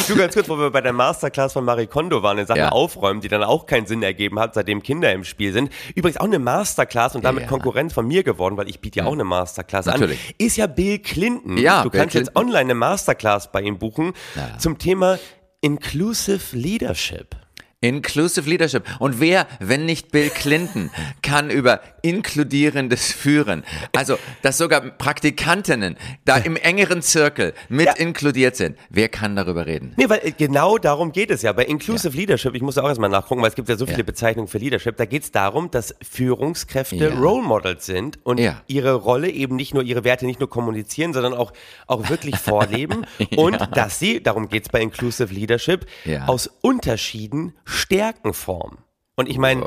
Du 0.08 0.16
ganz 0.16 0.34
kurz, 0.34 0.48
wo 0.48 0.58
wir 0.58 0.70
bei 0.70 0.80
der 0.80 0.92
Masterclass 0.98 1.54
von 1.54 1.64
Marie 1.64 1.86
Kondo 1.86 2.22
waren 2.22 2.36
in 2.36 2.46
Sachen 2.46 2.58
Ja. 2.60 2.68
Aufräumen, 2.68 3.22
die 3.22 3.28
dann 3.28 3.42
auch 3.42 3.64
keinen 3.64 3.86
Sinn 3.86 4.02
ergeben 4.02 4.38
hat, 4.38 4.52
seitdem 4.52 4.82
Kinder 4.82 5.10
im 5.12 5.24
Spiel 5.24 5.54
sind. 5.54 5.70
Übrigens 5.94 6.18
auch 6.20 6.24
eine 6.26 6.38
Masterclass 6.38 7.14
und 7.16 7.24
damit 7.24 7.44
Ja. 7.44 7.48
Konkurrenz 7.48 7.94
von 7.94 8.06
mir 8.06 8.22
geworden, 8.22 8.58
weil 8.58 8.68
ich 8.68 8.80
biete 8.80 8.98
ja 8.98 9.06
auch 9.06 9.12
eine 9.14 9.24
Masterclass 9.24 9.86
Natürlich. 9.86 10.18
an. 10.28 10.34
Ist 10.36 10.56
ja 10.58 10.66
Bill 10.66 10.98
Clinton. 10.98 11.56
Ja, 11.56 11.82
du 11.82 11.88
Bill 11.90 12.00
kannst 12.00 12.14
jetzt 12.14 12.34
Clinton. 12.34 12.44
online 12.44 12.60
eine 12.60 12.74
Masterclass 12.74 13.50
bei 13.50 13.62
ihm 13.62 13.78
buchen 13.78 14.12
Ja. 14.36 14.58
zum 14.58 14.76
Thema 14.78 15.18
Inclusive 15.62 16.56
Leadership. 16.56 17.34
Inclusive 17.80 18.48
Leadership. 18.50 18.82
Und 18.98 19.20
wer, 19.20 19.46
wenn 19.60 19.86
nicht 19.86 20.10
Bill 20.10 20.30
Clinton, 20.30 20.90
kann 21.22 21.48
über 21.48 21.80
inkludierendes 22.02 23.12
Führen. 23.12 23.64
Also, 23.96 24.18
dass 24.42 24.58
sogar 24.58 24.80
Praktikantinnen 24.80 25.96
da 26.24 26.36
im 26.36 26.56
engeren 26.56 27.02
Zirkel 27.02 27.54
mit 27.68 27.86
Ja. 27.86 27.92
inkludiert 27.94 28.56
sind. 28.56 28.76
Wer 28.90 29.08
kann 29.08 29.36
darüber 29.36 29.66
reden? 29.66 29.94
Nee, 29.96 30.08
weil 30.08 30.20
äh, 30.22 30.32
genau 30.32 30.78
darum 30.78 31.12
geht 31.12 31.30
es 31.30 31.42
ja. 31.42 31.52
Bei 31.52 31.64
Inclusive 31.64 32.16
Leadership, 32.16 32.54
ich 32.54 32.62
muss 32.62 32.78
auch 32.78 32.88
erstmal 32.88 33.10
nachgucken, 33.10 33.42
weil 33.42 33.48
es 33.50 33.54
gibt 33.56 33.68
ja 33.68 33.76
so 33.76 33.86
viele 33.86 33.98
Ja. 33.98 34.04
Bezeichnungen 34.04 34.48
für 34.48 34.58
Leadership, 34.58 34.96
da 34.96 35.04
geht 35.04 35.22
es 35.24 35.32
darum, 35.32 35.70
dass 35.70 35.94
Führungskräfte 36.08 36.96
Ja. 36.96 37.14
Role 37.18 37.42
Models 37.46 37.86
sind 37.86 38.18
und 38.24 38.38
Ja. 38.40 38.62
ihre 38.66 38.94
Rolle 38.94 39.30
eben 39.30 39.56
nicht 39.56 39.74
nur, 39.74 39.82
ihre 39.82 40.04
Werte 40.04 40.26
nicht 40.26 40.40
nur 40.40 40.48
kommunizieren, 40.50 41.12
sondern 41.12 41.34
auch, 41.34 41.52
auch 41.86 42.08
wirklich 42.10 42.36
vorleben 42.36 43.06
und 43.36 43.58
dass 43.76 43.98
sie, 43.98 44.22
darum 44.22 44.48
geht 44.48 44.64
es 44.64 44.68
bei 44.68 44.80
Inclusive 44.80 45.32
Leadership, 45.32 45.86
Ja. 46.04 46.26
aus 46.26 46.48
Unterschieden 46.60 47.54
Stärken 47.64 48.32
formen. 48.34 48.78
Und 49.16 49.28
ich 49.28 49.38
meine, 49.38 49.66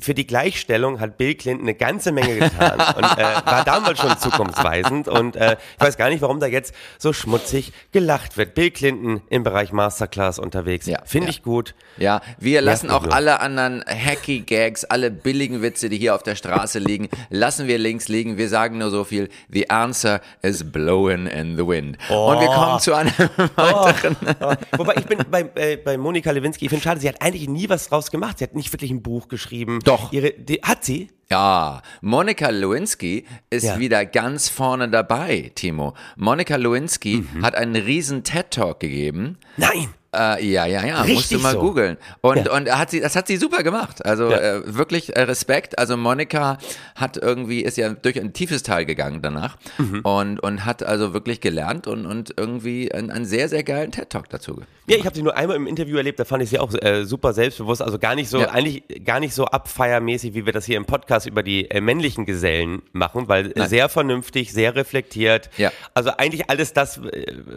für 0.00 0.14
die 0.14 0.26
Gleichstellung 0.26 1.00
hat 1.00 1.18
Bill 1.18 1.34
Clinton 1.34 1.66
eine 1.66 1.74
ganze 1.74 2.12
Menge 2.12 2.36
getan 2.38 2.80
und 2.96 3.04
äh, 3.18 3.24
war 3.44 3.62
damals 3.62 4.00
schon 4.00 4.16
zukunftsweisend 4.16 5.06
und 5.06 5.36
äh, 5.36 5.58
ich 5.78 5.84
weiß 5.84 5.98
gar 5.98 6.08
nicht, 6.08 6.22
warum 6.22 6.40
da 6.40 6.46
jetzt 6.46 6.74
so 6.98 7.12
schmutzig 7.12 7.74
gelacht 7.92 8.38
wird. 8.38 8.54
Bill 8.54 8.70
Clinton 8.70 9.20
im 9.28 9.42
Bereich 9.42 9.70
Masterclass 9.70 10.38
unterwegs, 10.38 10.86
Ja, 10.86 11.00
finde 11.04 11.26
ja. 11.26 11.30
ich 11.32 11.42
gut. 11.42 11.74
Ja, 11.98 12.22
wir 12.38 12.62
lassen 12.62 12.88
auch 12.88 13.02
nur. 13.02 13.12
alle 13.12 13.40
anderen 13.40 13.84
hacky 13.86 14.40
Gags, 14.40 14.84
alle 14.84 15.10
billigen 15.10 15.60
Witze, 15.60 15.90
die 15.90 15.98
hier 15.98 16.14
auf 16.14 16.22
der 16.22 16.36
Straße 16.36 16.78
liegen, 16.78 17.10
lassen 17.28 17.66
wir 17.68 17.76
links 17.76 18.08
liegen. 18.08 18.38
Wir 18.38 18.48
sagen 18.48 18.78
nur 18.78 18.90
so 18.90 19.04
viel. 19.04 19.28
The 19.50 19.68
answer 19.68 20.22
is 20.40 20.72
blowing 20.72 21.26
in 21.26 21.58
the 21.58 21.66
wind. 21.66 21.98
Und 22.08 22.40
wir 22.40 22.48
kommen 22.48 22.80
zu 22.80 22.94
einem 22.94 23.12
weiteren. 23.56 24.16
Oh, 24.40 24.54
wobei 24.78 24.94
ich 24.96 25.04
bin 25.04 25.18
bei, 25.30 25.50
äh, 25.54 25.76
bei 25.76 25.98
Monika 25.98 26.30
Lewinsky, 26.30 26.64
ich 26.64 26.70
finde 26.70 26.82
schade, 26.82 26.98
sie 27.00 27.10
hat 27.10 27.20
eigentlich 27.20 27.46
nie 27.46 27.68
was 27.68 27.90
draus 27.90 28.10
gemacht. 28.10 28.38
Sie 28.38 28.44
hat 28.44 28.54
nicht 28.54 28.72
wirklich 28.72 28.90
ein 28.90 29.02
Buch 29.02 29.28
geschrieben. 29.28 29.80
Doch. 29.84 30.12
Ihre, 30.12 30.32
die, 30.32 30.60
hat 30.62 30.84
sie? 30.84 31.08
Ja, 31.30 31.80
Monika 32.02 32.50
Lewinsky 32.50 33.24
ist 33.48 33.64
Ja. 33.64 33.78
wieder 33.78 34.04
ganz 34.04 34.48
vorne 34.50 34.88
dabei, 34.90 35.50
Timo. 35.54 35.94
Monika 36.16 36.56
Lewinsky 36.56 37.24
Mhm. 37.32 37.42
hat 37.44 37.54
einen 37.54 37.76
riesen 37.76 38.22
TED-Talk 38.22 38.80
gegeben. 38.80 39.38
Nein. 39.56 39.88
Äh, 40.14 40.44
ja, 40.46 40.66
ja, 40.66 40.84
ja, 40.84 40.96
musst 40.98 41.08
Richtig 41.08 41.36
du 41.38 41.42
mal 41.42 41.52
so. 41.52 41.60
googeln. 41.60 41.96
Und, 42.20 42.44
Ja. 42.46 42.52
und 42.52 42.70
hat 42.70 42.90
sie, 42.90 43.00
das 43.00 43.16
hat 43.16 43.26
sie 43.28 43.38
super 43.38 43.62
gemacht. 43.62 44.04
Also 44.04 44.30
Ja. 44.30 44.36
äh, 44.38 44.74
wirklich 44.74 45.16
äh, 45.16 45.22
Respekt. 45.22 45.78
Also 45.78 45.96
Monika 45.96 46.58
hat 46.94 47.16
irgendwie, 47.16 47.62
ist 47.62 47.78
ja 47.78 47.88
durch 47.94 48.20
ein 48.20 48.34
tiefes 48.34 48.62
Tal 48.62 48.84
gegangen 48.84 49.22
danach 49.22 49.56
Mhm. 49.78 50.00
und, 50.00 50.38
und 50.40 50.66
hat 50.66 50.82
also 50.82 51.14
wirklich 51.14 51.40
gelernt 51.40 51.86
und, 51.86 52.04
und 52.04 52.34
irgendwie 52.36 52.92
einen, 52.92 53.10
einen 53.10 53.24
sehr, 53.24 53.48
sehr 53.48 53.62
geilen 53.62 53.90
TED-Talk 53.90 54.28
dazu. 54.28 54.56
ge- 54.56 54.64
Ja, 54.86 54.96
ich 54.98 55.06
habe 55.06 55.16
sie 55.16 55.22
nur 55.22 55.34
einmal 55.36 55.56
im 55.56 55.66
Interview 55.66 55.96
erlebt, 55.96 56.20
da 56.20 56.26
fand 56.26 56.42
ich 56.42 56.50
sie 56.50 56.58
auch 56.58 56.74
äh, 56.74 57.04
super 57.04 57.32
selbstbewusst, 57.32 57.80
also 57.80 57.98
gar 57.98 58.14
nicht 58.14 58.28
so, 58.28 58.40
Ja. 58.40 58.50
eigentlich 58.50 58.82
gar 59.06 59.18
nicht 59.18 59.32
so 59.32 59.46
abfeiermäßig, 59.46 60.34
wie 60.34 60.44
wir 60.44 60.52
das 60.52 60.66
hier 60.66 60.76
im 60.76 60.84
Podcast 60.84 61.26
über 61.26 61.42
die 61.42 61.70
äh, 61.70 61.80
männlichen 61.80 62.26
Gesellen 62.26 62.82
machen, 62.92 63.28
weil 63.28 63.52
Nein. 63.56 63.68
sehr 63.68 63.88
vernünftig, 63.88 64.52
sehr 64.52 64.74
reflektiert. 64.74 65.48
Ja. 65.56 65.72
Also 65.94 66.10
eigentlich 66.18 66.50
alles 66.50 66.74
das, 66.74 67.00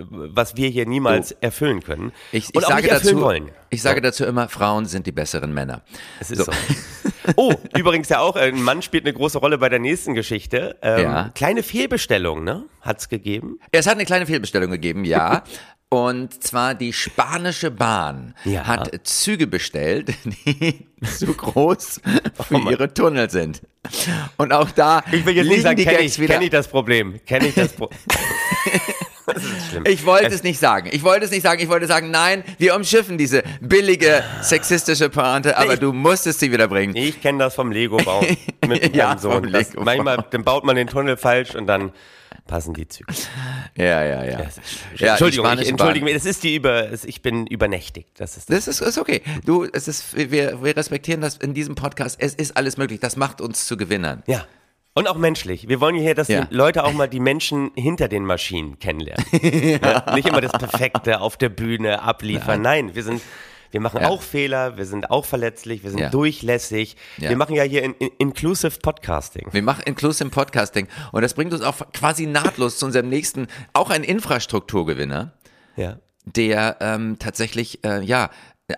was 0.09 0.55
wir 0.55 0.69
hier 0.69 0.85
niemals 0.85 1.31
erfüllen 1.41 1.83
können. 1.83 2.11
Ich, 2.31 2.44
ich 2.53 2.63
auch 2.65 2.69
sage 2.69 2.87
dazu, 2.87 3.31
ich 3.69 3.81
sage 3.81 4.01
dazu 4.01 4.25
immer, 4.25 4.47
Frauen 4.49 4.85
sind 4.85 5.05
die 5.07 5.11
besseren 5.11 5.53
Männer. 5.53 5.81
Es 6.19 6.31
ist 6.31 6.45
so. 6.45 6.51
Oh, 7.35 7.53
übrigens 7.77 8.09
ja 8.09 8.19
auch, 8.19 8.35
ein 8.35 8.61
Mann 8.61 8.81
spielt 8.81 9.05
eine 9.05 9.13
große 9.13 9.37
Rolle 9.37 9.57
bei 9.57 9.69
der 9.69 9.79
nächsten 9.79 10.13
Geschichte. 10.13 10.77
Ähm, 10.81 11.01
Ja. 11.01 11.29
Kleine 11.35 11.63
Fehlbestellung, 11.63 12.43
ne? 12.43 12.63
Hat's 12.81 13.09
gegeben. 13.09 13.59
Es 13.71 13.87
hat 13.87 13.93
eine 13.95 14.05
kleine 14.05 14.25
Fehlbestellung 14.25 14.71
gegeben, 14.71 15.05
ja. 15.05 15.43
Und 15.89 16.43
zwar 16.43 16.73
die 16.73 16.91
spanische 16.93 17.69
Bahn 17.71 18.33
Ja. 18.43 18.65
hat 18.65 18.91
Züge 19.03 19.45
bestellt, 19.47 20.13
die 20.25 20.87
zu 21.05 21.27
groß 21.33 22.01
für 22.47 22.55
Oh 22.55 22.69
ihre 22.69 22.93
Tunnel 22.93 23.29
sind. 23.29 23.61
Und 24.37 24.51
auch 24.51 24.71
da 24.71 25.03
Ich 25.11 25.25
will 25.25 25.35
jetzt 25.35 25.47
nicht 25.47 25.61
sagen, 25.61 25.81
kenne 25.81 26.01
ich, 26.01 26.15
kenn 26.17 26.41
ich 26.41 26.49
das 26.49 26.67
Problem. 26.67 27.19
Kenne 27.25 27.47
ich 27.47 27.53
das 27.55 27.73
Problem. 27.73 27.99
Das 29.25 29.43
ist 29.43 29.69
schlimm. 29.69 29.83
Ich 29.87 30.05
wollte 30.05 30.27
es 30.33 30.43
nicht 30.43 30.59
sagen. 30.59 30.89
Ich 30.91 31.03
wollte 31.03 31.25
es 31.25 31.31
nicht 31.31 31.43
sagen. 31.43 31.61
Ich 31.61 31.69
wollte 31.69 31.87
sagen, 31.87 32.11
nein, 32.11 32.43
wir 32.57 32.75
umschiffen 32.75 33.17
diese 33.17 33.43
billige 33.61 34.23
sexistische 34.41 35.09
Pointe, 35.09 35.57
aber 35.57 35.73
Ich- 35.73 35.79
du 35.79 35.93
musstest 35.93 36.39
sie 36.39 36.51
wieder 36.51 36.67
bringen. 36.67 36.95
Ich 36.95 37.21
kenne 37.21 37.39
das 37.39 37.55
vom 37.55 37.71
Lego-Bauen 37.71 38.25
mit 38.67 38.95
Ja, 38.95 39.09
meinem 39.09 39.19
Sohn. 39.19 39.51
Das, 39.51 39.73
manchmal 39.75 40.25
dann 40.31 40.43
baut 40.43 40.63
man 40.63 40.75
den 40.75 40.87
Tunnel 40.87 41.17
falsch 41.17 41.55
und 41.55 41.67
dann 41.67 41.91
passen 42.47 42.73
die 42.73 42.87
Züge. 42.87 43.11
Ja, 43.75 44.03
ja, 44.03 44.23
ja. 44.23 44.41
Ja, 44.97 45.09
Entschuldigung, 45.11 45.47
ich, 45.59 46.01
mich, 46.03 46.13
das 46.13 46.25
ist 46.25 46.43
die 46.43 46.55
über, 46.55 46.91
es- 46.91 47.03
ich 47.05 47.21
bin 47.21 47.47
übernächtigt. 47.47 48.09
Das 48.19 48.37
ist 48.37 48.49
das. 48.49 48.65
Das 48.65 48.81
ist, 48.81 48.87
ist 48.87 48.97
okay. 48.97 49.21
Du, 49.45 49.63
es 49.65 49.87
ist, 49.87 50.15
wir, 50.15 50.63
wir 50.63 50.77
respektieren 50.77 51.21
das 51.21 51.37
in 51.37 51.53
diesem 51.53 51.73
Podcast. 51.75 52.17
Es 52.19 52.33
ist 52.35 52.55
alles 52.55 52.77
möglich. 52.77 52.99
Das 52.99 53.15
macht 53.15 53.41
uns 53.41 53.65
zu 53.65 53.77
Gewinnern. 53.77 54.21
Ja. 54.27 54.45
Und 54.97 55.09
auch 55.09 55.17
menschlich. 55.17 55.67
Wir 55.67 55.81
wollen 55.81 55.95
hier, 55.97 56.15
dass 56.15 56.29
Ja. 56.29 56.45
die 56.45 56.55
Leute 56.55 56.85
auch 56.85 56.93
mal 56.93 57.07
die 57.09 57.19
Menschen 57.19 57.71
hinter 57.75 58.07
den 58.07 58.23
Maschinen 58.23 58.79
kennenlernen. 58.79 59.25
Ne? 59.33 60.03
Nicht 60.15 60.27
immer 60.29 60.39
das 60.39 60.53
Perfekte 60.53 61.19
auf 61.19 61.35
der 61.35 61.49
Bühne 61.49 62.01
abliefern. 62.01 62.61
Nein, 62.61 62.95
wir 62.95 63.03
sind, 63.03 63.21
wir 63.71 63.81
machen 63.81 63.99
Ja. 64.01 64.07
auch 64.07 64.21
Fehler, 64.21 64.77
wir 64.77 64.85
sind 64.85 65.11
auch 65.11 65.25
verletzlich, 65.25 65.83
wir 65.83 65.89
sind 65.89 65.99
Ja. 65.99 66.09
durchlässig. 66.09 66.95
Ja. 67.17 67.29
Wir 67.29 67.35
machen 67.35 67.55
ja 67.55 67.63
hier 67.63 67.83
in, 67.83 67.93
in, 67.95 68.09
Inclusive 68.19 68.79
Podcasting. 68.81 69.49
Wir 69.51 69.61
machen 69.63 69.83
Inclusive 69.85 70.29
Podcasting 70.29 70.87
und 71.11 71.21
das 71.23 71.33
bringt 71.33 71.51
uns 71.51 71.61
auch 71.61 71.75
quasi 71.91 72.25
nahtlos 72.25 72.79
zu 72.79 72.85
unserem 72.85 73.09
nächsten, 73.09 73.47
auch 73.73 73.89
ein 73.89 74.05
Infrastrukturgewinner, 74.05 75.33
Ja. 75.75 75.99
der 76.23 76.77
ähm, 76.79 77.17
tatsächlich, 77.19 77.83
äh, 77.83 78.01
ja, 78.01 78.29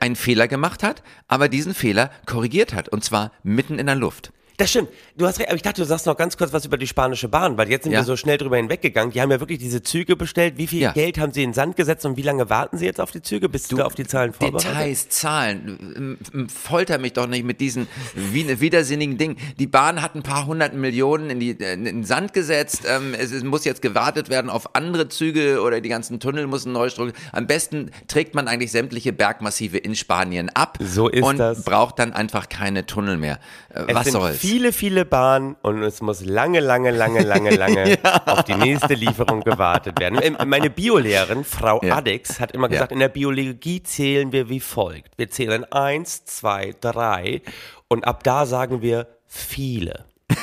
einen 0.01 0.15
Fehler 0.15 0.47
gemacht 0.47 0.81
hat, 0.81 1.03
aber 1.27 1.47
diesen 1.47 1.75
Fehler 1.75 2.09
korrigiert 2.25 2.73
hat 2.73 2.89
und 2.89 3.03
zwar 3.03 3.31
mitten 3.43 3.77
in 3.77 3.85
der 3.85 3.95
Luft. 3.95 4.31
Das 4.59 4.71
stimmt. 4.71 4.89
Du 5.15 5.27
hast 5.27 5.37
recht, 5.37 5.49
aber 5.49 5.55
ich 5.55 5.61
dachte, 5.61 5.81
du 5.81 5.85
sagst 5.87 6.07
noch 6.07 6.17
ganz 6.17 6.35
kurz 6.35 6.51
was 6.51 6.65
über 6.65 6.77
die 6.77 6.87
spanische 6.87 7.27
Bahn, 7.27 7.59
weil 7.59 7.69
jetzt 7.69 7.83
sind 7.83 7.91
Ja. 7.91 7.99
wir 7.99 8.05
so 8.05 8.15
schnell 8.15 8.39
drüber 8.39 8.57
hinweggegangen. 8.57 9.11
Die 9.13 9.21
haben 9.21 9.29
ja 9.29 9.39
wirklich 9.39 9.59
diese 9.59 9.83
Züge 9.83 10.15
bestellt. 10.15 10.55
Wie 10.57 10.65
viel 10.65 10.81
Ja. 10.81 10.93
Geld 10.93 11.19
haben 11.19 11.31
sie 11.31 11.43
in 11.43 11.49
den 11.49 11.53
Sand 11.53 11.75
gesetzt 11.75 12.07
und 12.07 12.17
wie 12.17 12.23
lange 12.23 12.49
warten 12.49 12.75
sie 12.79 12.85
jetzt 12.85 12.99
auf 12.99 13.11
die 13.11 13.21
Züge? 13.21 13.49
Bist 13.49 13.71
du, 13.71 13.75
da 13.75 13.85
auf 13.85 13.93
die 13.93 14.07
Zahlen 14.07 14.33
vorbereitet? 14.33 14.71
Details, 14.71 15.09
Zahlen, 15.09 16.17
folter 16.51 16.97
mich 16.97 17.13
doch 17.13 17.27
nicht 17.27 17.43
mit 17.45 17.61
diesen 17.61 17.87
widersinnigen 18.15 19.19
Dingen. 19.19 19.37
Die 19.59 19.67
Bahn 19.67 20.01
hat 20.01 20.15
ein 20.15 20.23
paar 20.23 20.47
hundert 20.47 20.73
Millionen 20.73 21.29
in, 21.29 21.39
die, 21.39 21.51
äh, 21.59 21.73
in 21.73 21.85
den 21.85 22.03
Sand 22.03 22.33
gesetzt. 22.33 22.81
Ähm, 22.87 23.13
es, 23.17 23.31
muss 23.43 23.63
jetzt 23.63 23.83
gewartet 23.83 24.29
werden 24.29 24.49
auf 24.49 24.75
andere 24.75 25.07
Züge 25.07 25.61
oder 25.61 25.81
die 25.81 25.89
ganzen 25.89 26.19
Tunnel 26.19 26.47
müssen 26.47 26.71
neu 26.71 26.89
strukturiert. 26.89 27.15
Am 27.31 27.45
besten 27.45 27.91
trägt 28.07 28.33
man 28.33 28.47
eigentlich 28.47 28.71
sämtliche 28.71 29.13
Bergmassive 29.13 29.77
in 29.77 29.95
Spanien 29.95 30.49
ab 30.49 30.79
So 30.81 31.09
ist 31.09 31.23
und 31.23 31.37
das. 31.37 31.63
braucht 31.63 31.99
dann 31.99 32.13
einfach 32.13 32.49
keine 32.49 32.87
Tunnel 32.87 33.17
mehr. 33.17 33.39
Äh, 33.69 33.83
Es 33.89 33.95
Was 33.95 34.07
soll's? 34.11 34.46
Viele, 34.47 34.71
viele 34.73 35.05
Bahnen 35.05 35.55
und 35.61 35.83
es 35.83 36.01
muss 36.01 36.23
lange, 36.23 36.59
lange, 36.59 36.91
lange, 36.91 37.21
lange, 37.23 37.49
lange 37.55 37.97
auf 38.25 38.43
die 38.43 38.55
nächste 38.55 38.93
Lieferung 38.93 39.41
gewartet 39.41 39.99
werden. 39.99 40.19
Ähm, 40.21 40.37
Meine 40.45 40.69
Biolehrerin, 40.69 41.43
Frau 41.43 41.81
Ja. 41.83 41.97
Addix, 41.97 42.39
hat 42.39 42.51
immer 42.53 42.67
Ja. 42.67 42.73
gesagt, 42.73 42.91
in 42.91 42.99
der 42.99 43.09
Biologie 43.09 43.83
zählen 43.83 44.31
wir 44.31 44.49
wie 44.49 44.59
folgt. 44.59 45.17
Wir 45.17 45.29
zählen 45.29 45.63
eins, 45.71 46.25
zwei, 46.25 46.73
drei 46.79 47.41
und 47.87 48.05
ab 48.07 48.23
da 48.23 48.45
sagen 48.45 48.81
wir 48.81 49.07
viele. 49.27 50.05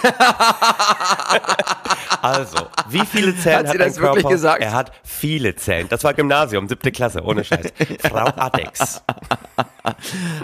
also, 2.23 2.67
wie 2.89 3.05
viele 3.07 3.37
Zellen 3.37 3.59
Hat 3.59 3.67
hat, 3.67 3.73
sie 3.73 3.79
das 3.79 3.97
Körper? 3.97 4.17
wirklich 4.17 4.33
gesagt? 4.33 4.63
Er 4.63 4.73
hat 4.73 4.93
viele 5.03 5.55
Zellen. 5.57 5.89
Das 5.89 6.05
war 6.05 6.15
Gymnasium, 6.15 6.69
siebte 6.69 6.91
Klasse, 6.93 7.23
ohne 7.23 7.45
Scheiß. 7.45 7.73
Frau 8.01 8.27
Addix. 8.37 9.03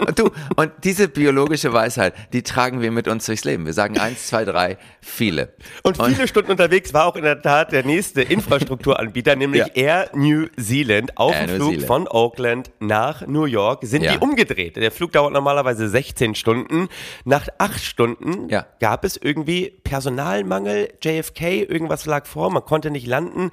Und 0.05 0.19
du, 0.19 0.29
und 0.55 0.71
diese 0.83 1.07
biologische 1.07 1.73
Weisheit, 1.73 2.13
die 2.33 2.43
tragen 2.43 2.81
wir 2.81 2.91
mit 2.91 3.07
uns 3.07 3.25
durchs 3.25 3.43
Leben. 3.43 3.65
Wir 3.65 3.73
sagen 3.73 3.97
eins, 3.97 4.27
zwei, 4.27 4.45
drei, 4.45 4.77
viele. 5.01 5.53
Und 5.83 5.97
viele 6.03 6.27
Stunden 6.27 6.51
unterwegs 6.51 6.93
war 6.93 7.05
auch 7.05 7.15
in 7.15 7.23
der 7.23 7.41
Tat 7.41 7.71
der 7.71 7.83
nächste 7.83 8.21
Infrastrukturanbieter, 8.21 9.35
nämlich 9.35 9.61
Ja. 9.61 9.67
Air 9.73 10.09
New 10.13 10.47
Zealand. 10.59 11.17
Auf 11.17 11.35
dem 11.37 11.49
Flug 11.49 11.69
Zealand. 11.71 11.87
von 11.87 12.07
Oakland 12.07 12.71
nach 12.79 13.25
New 13.25 13.45
York 13.45 13.79
sind 13.83 14.03
Ja. 14.03 14.11
die 14.13 14.17
umgedreht. 14.19 14.75
Der 14.75 14.91
Flug 14.91 15.11
dauert 15.13 15.33
normalerweise 15.33 15.89
16 15.89 16.35
Stunden. 16.35 16.87
Nach 17.25 17.47
acht 17.57 17.83
Stunden 17.83 18.49
Ja. 18.49 18.65
gab 18.79 19.03
es 19.03 19.17
irgendwie 19.31 19.71
Personalmangel, 19.83 20.93
JFK, 21.01 21.63
irgendwas 21.63 22.05
lag 22.05 22.25
vor, 22.25 22.51
man 22.51 22.65
konnte 22.65 22.91
nicht 22.91 23.07
landen 23.07 23.51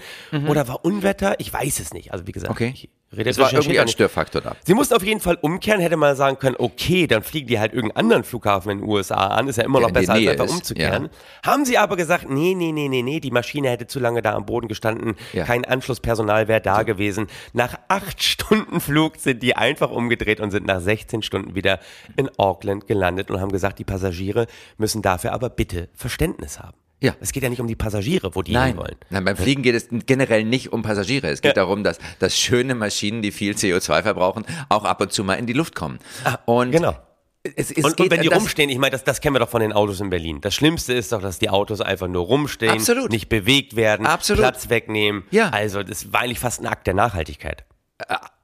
oder 0.48 0.66
war 0.68 0.84
Unwetter. 0.84 1.38
Ich 1.40 1.52
weiß 1.52 1.80
es 1.80 1.92
nicht. 1.94 2.12
Also 2.12 2.26
wie 2.26 2.32
gesagt, 2.32 2.50
Mhm. 2.50 2.54
Okay. 2.66 2.72
ich 2.74 2.90
rede 3.16 3.30
Es 3.30 3.38
war 3.38 3.52
irgendwie 3.52 3.78
ein. 3.80 3.88
Störfaktor 3.88 4.40
da. 4.42 4.56
Sie 4.64 4.74
mussten 4.74 4.94
auf 4.94 5.02
jeden 5.02 5.20
Fall 5.20 5.38
umkehren, 5.40 5.80
hätte 5.80 5.96
man 5.96 6.14
sagen 6.16 6.38
können, 6.38 6.56
okay, 6.58 7.06
dann 7.06 7.22
fliegen 7.22 7.46
die 7.48 7.58
halt 7.58 7.72
irgendeinen 7.72 7.96
anderen 8.04 8.24
Flughafen 8.24 8.70
in 8.70 8.78
den 8.78 8.88
USA 8.88 9.28
an, 9.28 9.48
ist 9.48 9.56
ja 9.56 9.64
immer 9.64 9.80
noch 9.80 9.90
besser, 9.90 10.12
als 10.14 10.26
einfach 10.26 10.44
ist, 10.44 10.52
umzukehren. 10.52 11.08
Haben 11.44 11.64
sie 11.64 11.78
aber 11.78 11.96
gesagt, 11.96 12.28
nee, 12.28 12.54
nee, 12.54 12.72
nee, 12.72 12.88
nee, 12.88 13.02
nee, 13.02 13.20
die 13.20 13.30
Maschine 13.30 13.70
hätte 13.70 13.86
zu 13.86 13.98
lange 13.98 14.20
da 14.22 14.34
am 14.34 14.44
Boden 14.46 14.68
gestanden, 14.68 15.16
Ja. 15.32 15.44
kein 15.44 15.64
Anschlusspersonal 15.64 16.48
wäre 16.48 16.60
da 16.60 16.82
gewesen. 16.82 17.26
Nach 17.52 17.78
acht 17.88 18.22
Stunden 18.48 18.80
Flug 18.80 19.16
sind 19.16 19.42
die 19.42 19.56
einfach 19.56 19.90
umgedreht 19.90 20.40
und 20.40 20.50
sind 20.50 20.66
nach 20.66 20.80
16 20.80 21.22
Stunden 21.22 21.54
wieder 21.54 21.80
in 22.16 22.30
Auckland 22.38 22.86
gelandet 22.86 23.30
und 23.30 23.40
haben 23.40 23.52
gesagt, 23.52 23.78
die 23.78 23.84
Passagiere 23.84 24.46
müssen 24.76 25.02
dafür 25.02 25.32
aber 25.32 25.48
bitte 25.50 25.88
Verständnis 25.94 26.58
haben. 26.60 26.76
Ja. 27.00 27.14
Es 27.20 27.32
geht 27.32 27.42
ja 27.44 27.48
nicht 27.48 27.60
um 27.60 27.66
die 27.68 27.76
Passagiere, 27.76 28.34
wo 28.34 28.42
die 28.42 28.52
Nein. 28.52 28.68
hin 28.70 28.76
wollen. 28.78 28.96
Nein, 29.10 29.24
beim 29.24 29.36
Fliegen 29.36 29.62
geht 29.62 29.74
es 29.76 29.88
generell 30.06 30.44
nicht 30.44 30.72
um 30.72 30.82
Passagiere. 30.82 31.28
Es 31.28 31.40
geht 31.42 31.50
Ja. 31.56 31.62
darum, 31.62 31.84
dass, 31.84 31.98
dass 32.18 32.36
schöne 32.36 32.74
Maschinen, 32.74 33.22
die 33.22 33.30
viel 33.30 33.52
CO2 33.54 34.02
verbrauchen, 34.02 34.44
auch 34.68 34.84
ab 34.84 35.00
und 35.00 35.12
zu 35.12 35.22
mal 35.22 35.34
in 35.34 35.46
die 35.46 35.52
Luft 35.52 35.74
kommen. 35.76 35.98
und 36.46 36.72
genau. 36.72 36.96
es, 37.44 37.70
es 37.70 37.84
Und, 37.84 37.96
geht 37.96 38.06
und 38.06 38.10
wenn 38.10 38.22
die 38.22 38.28
das- 38.28 38.38
rumstehen, 38.40 38.68
ich 38.68 38.78
meine, 38.78 38.90
das, 38.90 39.04
das 39.04 39.20
kennen 39.20 39.36
wir 39.36 39.40
doch 39.40 39.48
von 39.48 39.60
den 39.60 39.72
Autos 39.72 40.00
in 40.00 40.10
Berlin. 40.10 40.40
Das 40.40 40.54
Schlimmste 40.54 40.92
ist 40.92 41.12
doch, 41.12 41.22
dass 41.22 41.38
die 41.38 41.50
Autos 41.50 41.80
einfach 41.80 42.08
nur 42.08 42.24
rumstehen, 42.24 42.72
Absolut. 42.72 43.10
nicht 43.12 43.28
bewegt 43.28 43.76
werden, 43.76 44.04
Absolut. 44.04 44.42
Platz 44.42 44.68
wegnehmen. 44.68 45.22
Ja. 45.30 45.50
Also 45.50 45.82
das 45.84 46.12
war 46.12 46.22
eigentlich 46.22 46.40
fast 46.40 46.60
ein 46.60 46.66
Akt 46.66 46.86
der 46.88 46.94
Nachhaltigkeit. 46.94 47.64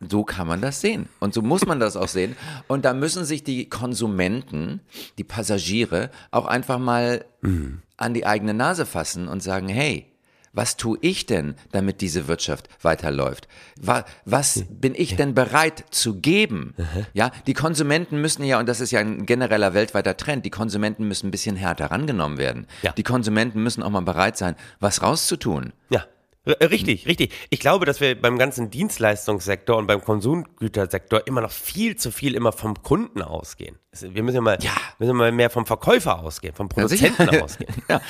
So 0.01 0.25
kann 0.25 0.47
man 0.49 0.61
das 0.61 0.81
sehen. 0.81 1.09
Und 1.21 1.33
so 1.33 1.41
muss 1.43 1.65
man 1.65 1.79
das 1.81 1.97
auch 1.97 2.09
sehen. 2.09 2.37
Und 2.67 2.85
da 2.85 2.93
müssen 2.93 3.25
sich 3.25 3.45
die 3.45 3.69
Konsumenten, 3.69 4.81
die 5.19 5.25
Passagiere 5.25 6.11
auch 6.31 6.47
einfach 6.47 6.79
mal 6.79 7.25
an 7.97 8.15
die 8.15 8.27
eigene 8.27 8.55
Nase 8.55 8.85
fassen 8.87 9.29
und 9.29 9.43
sagen, 9.43 9.69
hey, 9.69 10.11
was 10.57 10.77
tue 10.77 10.99
ich 11.01 11.27
denn, 11.27 11.57
damit 11.73 12.01
diese 12.01 12.29
Wirtschaft 12.29 12.69
weiterläuft? 12.83 13.49
Wa- 13.81 14.05
Was 14.25 14.65
bin 14.69 14.95
ich 14.97 15.17
denn 15.17 15.35
bereit 15.35 15.85
zu 15.91 16.21
geben? 16.21 16.75
Ja, 17.13 17.31
die 17.49 17.55
Konsumenten 17.55 18.21
müssen 18.21 18.45
ja, 18.45 18.61
und 18.61 18.69
das 18.69 18.81
ist 18.81 18.93
ja 18.93 19.01
ein 19.01 19.27
genereller 19.27 19.75
weltweiter 19.75 20.17
Trend, 20.17 20.45
die 20.45 20.51
Konsumenten 20.51 21.09
müssen 21.09 21.27
ein 21.29 21.31
bisschen 21.33 21.57
härter 21.57 21.91
rangenommen 21.91 22.39
werden. 22.39 22.67
Ja. 22.83 22.93
Die 22.93 23.03
Konsumenten 23.03 23.63
müssen 23.65 23.83
auch 23.83 23.91
mal 23.91 24.01
bereit 24.03 24.37
sein, 24.37 24.55
was 24.79 25.03
rauszutun. 25.03 25.73
Ja. 25.91 26.05
Äh, 26.47 26.65
Richtig, 26.67 27.07
richtig. 27.07 27.33
Ich 27.51 27.59
glaube, 27.61 27.87
dass 27.87 28.01
wir 28.01 28.21
beim 28.21 28.37
ganzen 28.39 28.71
Dienstleistungssektor 28.71 29.77
und 29.77 29.87
beim 29.87 30.03
Konsumgütersektor 30.05 31.27
immer 31.27 31.41
noch 31.41 31.51
viel 31.51 31.97
zu 31.97 32.11
viel 32.11 32.35
immer 32.35 32.53
vom 32.53 32.83
Kunden 32.83 33.23
ausgehen. 33.23 33.79
Wir 34.01 34.23
müssen 34.23 34.43
mal, 34.45 34.59
Ja. 34.61 34.73
müssen 34.99 35.17
mal 35.17 35.33
mehr 35.33 35.51
vom 35.51 35.65
Verkäufer 35.67 36.19
ausgehen, 36.21 36.55
vom 36.55 36.67
Ja. 36.67 36.75
Produzenten 36.75 37.29
ausgehen. 37.43 37.73
ja. 37.89 38.01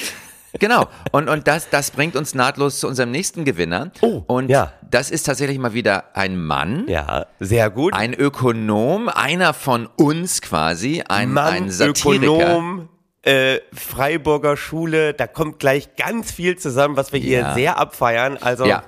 Genau. 0.61 0.87
Und, 1.11 1.29
und 1.29 1.49
das, 1.49 1.69
das 1.69 1.91
bringt 1.91 2.15
uns 2.15 2.33
nahtlos 2.35 2.79
zu 2.79 2.87
unserem 2.87 3.11
nächsten 3.11 3.45
Gewinner. 3.45 3.91
Oh, 4.03 4.23
und 4.29 4.49
ja. 4.49 4.73
das 4.89 5.11
ist 5.11 5.25
tatsächlich 5.25 5.59
mal 5.59 5.75
wieder 5.75 6.17
ein 6.17 6.37
Mann, 6.41 6.87
Ja, 6.87 7.27
sehr 7.41 7.71
gut. 7.71 7.93
ein 7.93 8.15
Ökonom, 8.15 9.09
einer 9.09 9.53
von 9.53 9.89
uns 9.97 10.41
quasi, 10.43 11.03
ein, 11.09 11.33
Mann, 11.33 11.55
ein 11.55 11.71
Satiriker. 11.73 12.25
Ökonom, 12.35 12.89
äh, 13.25 13.61
Freiburger 13.73 14.57
Schule, 14.57 15.15
da 15.15 15.27
kommt 15.27 15.59
gleich 15.59 15.97
ganz 15.97 16.31
viel 16.33 16.57
zusammen, 16.59 16.97
was 16.97 17.13
wir 17.13 17.21
hier 17.21 17.39
Ja. 17.41 17.55
sehr 17.55 17.79
abfeiern. 17.79 18.37
Also 18.41 18.65
Ja. 18.67 18.85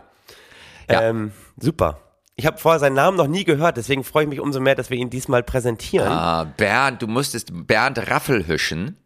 Ähm, 0.89 1.33
super. 1.59 2.01
Ich 2.37 2.45
habe 2.47 2.59
vorher 2.59 2.79
seinen 2.79 2.95
Namen 2.95 3.17
noch 3.17 3.27
nie 3.29 3.45
gehört, 3.45 3.77
deswegen 3.79 4.05
freue 4.05 4.25
ich 4.25 4.29
mich 4.29 4.41
umso 4.41 4.61
mehr, 4.61 4.75
dass 4.75 4.91
wir 4.91 4.99
ihn 4.99 5.09
diesmal 5.11 5.43
präsentieren. 5.43 6.13
Ah, 6.13 6.45
Bernd, 6.45 7.01
du 7.01 7.07
musstest 7.07 7.49
Bernd 7.67 8.11
Raffelhüschen 8.11 8.97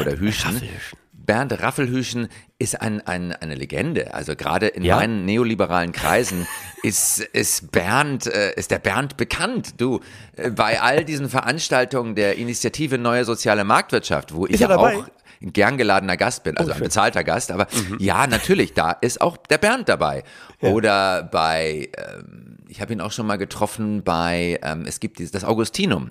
oder 0.00 0.18
Hüschen. 0.18 0.50
Raffelhüschen. 0.54 0.98
Bernd 1.12 1.62
Raffelhüschen 1.62 2.28
ist 2.64 2.80
ein, 2.80 3.00
ein, 3.06 3.32
eine 3.32 3.54
Legende. 3.54 4.12
Also 4.12 4.34
gerade 4.34 4.66
in 4.66 4.82
Ja? 4.82 4.96
meinen 4.96 5.24
neoliberalen 5.24 5.92
Kreisen 5.92 6.46
ist, 6.82 7.20
ist 7.20 7.70
Bernd, 7.70 8.26
äh, 8.26 8.54
ist 8.56 8.70
der 8.70 8.80
Bernd 8.80 9.16
bekannt. 9.16 9.80
Du, 9.80 10.00
äh, 10.36 10.50
bei 10.50 10.80
all 10.80 11.04
diesen 11.04 11.28
Veranstaltungen 11.28 12.14
der 12.14 12.36
Initiative 12.36 12.98
Neue 12.98 13.24
Soziale 13.24 13.64
Marktwirtschaft, 13.64 14.34
wo 14.34 14.46
ich 14.46 14.54
Ist 14.54 14.62
er 14.62 14.70
ja 14.70 14.76
auch 14.76 15.04
ein 15.42 15.52
gern 15.52 15.76
geladener 15.76 16.16
Gast 16.16 16.42
bin, 16.42 16.56
also 16.56 16.72
ein 16.72 16.80
bezahlter 16.80 17.22
Gast, 17.22 17.50
aber 17.52 17.66
ja, 17.98 18.26
natürlich, 18.26 18.72
da 18.72 18.92
ist 18.92 19.20
auch 19.20 19.36
der 19.36 19.58
Bernd 19.58 19.88
dabei. 19.88 20.24
Oder 20.62 21.22
bei, 21.24 21.90
ähm, 21.98 22.53
ich 22.74 22.80
habe 22.80 22.92
ihn 22.92 23.00
auch 23.00 23.12
schon 23.12 23.26
mal 23.26 23.36
getroffen 23.36 24.02
bei, 24.02 24.58
ähm, 24.64 24.84
es 24.84 24.98
gibt 24.98 25.20
dieses, 25.20 25.30
das 25.30 25.44
Augustinum. 25.44 26.10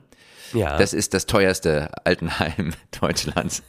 Ja. 0.53 0.77
Das 0.77 0.93
ist 0.93 1.13
das 1.13 1.25
teuerste 1.25 1.89
Altenheim 2.05 2.74
Deutschlands. 3.01 3.63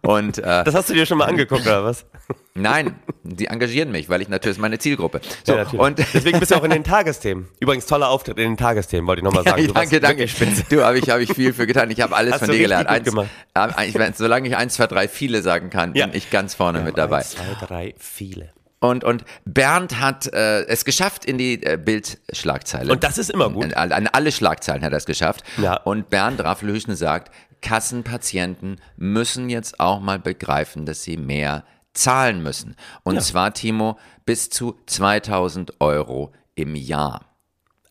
Und 0.00 0.38
äh, 0.38 0.64
Das 0.64 0.74
hast 0.74 0.88
du 0.88 0.94
dir 0.94 1.04
schon 1.04 1.18
mal 1.18 1.26
angeguckt, 1.26 1.62
oder 1.66 1.84
was? 1.84 2.06
nein, 2.54 2.94
die 3.24 3.48
engagieren 3.48 3.90
mich, 3.90 4.08
weil 4.08 4.22
ich 4.22 4.28
natürlich 4.28 4.56
ist 4.56 4.60
meine 4.62 4.78
Zielgruppe. 4.78 5.20
So, 5.44 5.54
Ja, 5.54 5.66
und 5.68 5.98
Deswegen 6.14 6.38
bist 6.40 6.50
du 6.52 6.54
auch 6.54 6.64
in 6.64 6.70
den 6.70 6.84
Tagesthemen. 6.84 7.48
Übrigens, 7.58 7.84
toller 7.84 8.08
Auftritt 8.08 8.38
in 8.38 8.44
den 8.52 8.56
Tagesthemen, 8.56 9.06
wollte 9.06 9.20
ich 9.20 9.24
nochmal 9.24 9.44
sagen. 9.44 9.66
Du 9.66 9.74
warst 9.74 9.92
danke, 9.92 10.00
danke. 10.00 10.28
spitze. 10.28 10.64
Du, 10.70 10.82
habe 10.82 10.98
ich, 10.98 11.10
hab 11.10 11.18
ich 11.20 11.30
viel 11.34 11.52
für 11.52 11.66
getan. 11.66 11.90
Ich 11.90 12.00
habe 12.00 12.16
alles 12.16 12.34
Hast 12.34 12.40
von 12.40 12.48
du 12.48 12.54
dir 12.54 12.60
gelernt. 12.62 12.88
Eins, 12.88 13.12
äh, 13.12 13.86
ich, 13.86 14.16
solange 14.16 14.48
ich 14.48 14.56
eins, 14.56 14.74
zwei, 14.74 14.86
drei, 14.86 15.08
viele 15.08 15.42
sagen 15.42 15.68
kann, 15.68 15.94
Ja. 15.94 16.06
bin 16.06 16.16
ich 16.16 16.30
ganz 16.30 16.54
vorne 16.54 16.80
mit 16.80 16.96
dabei. 16.96 17.18
Eins, 17.18 17.32
zwei, 17.32 17.66
drei, 17.66 17.94
viele. 17.98 18.50
Und, 18.80 19.04
und 19.04 19.24
Bernd 19.44 20.00
hat 20.00 20.32
äh, 20.32 20.64
es 20.64 20.86
geschafft 20.86 21.26
in 21.26 21.36
die 21.36 21.62
äh, 21.62 21.76
Bildschlagzeile. 21.76 22.90
Und 22.90 23.04
das 23.04 23.18
ist 23.18 23.30
immer 23.30 23.50
gut. 23.50 23.74
An, 23.74 23.92
an 23.92 24.06
alle 24.06 24.32
Schlagzeilen 24.32 24.82
hat 24.82 24.92
er 24.92 24.96
es 24.96 25.04
geschafft. 25.04 25.44
Ja. 25.58 25.76
Und 25.76 26.08
Bernd 26.08 26.42
Raffelhüschen 26.42 26.96
sagt, 26.96 27.30
Kassenpatienten 27.60 28.80
müssen 28.96 29.50
jetzt 29.50 29.80
auch 29.80 30.00
mal 30.00 30.18
begreifen, 30.18 30.86
dass 30.86 31.02
sie 31.02 31.18
mehr 31.18 31.64
zahlen 31.92 32.42
müssen. 32.42 32.74
Und 33.02 33.20
zwar, 33.22 33.52
Timo, 33.52 33.98
bis 34.24 34.48
zu 34.48 34.78
2000 34.86 35.80
Euro 35.80 36.32
im 36.54 36.74
Jahr. 36.74 37.26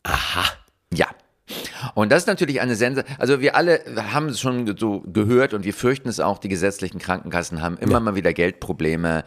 Aha. 0.04 0.46
Ja. 0.92 1.08
Und 1.96 2.12
das 2.12 2.24
ist 2.24 2.28
natürlich 2.28 2.62
eine 2.62 2.76
Sense. 2.76 3.04
Also 3.18 3.42
wir 3.42 3.56
alle 3.56 3.82
haben 4.12 4.28
es 4.30 4.40
schon 4.40 4.78
so 4.78 5.02
gehört 5.02 5.54
und 5.54 5.66
wir 5.66 5.74
fürchten 5.74 6.10
es 6.10 6.20
auch. 6.20 6.38
Die 6.38 6.50
gesetzlichen 6.50 7.00
Krankenkassen 7.00 7.62
haben 7.62 7.78
immer 7.78 8.00
mal 8.00 8.16
wieder 8.16 8.34
Geldprobleme. 8.34 9.24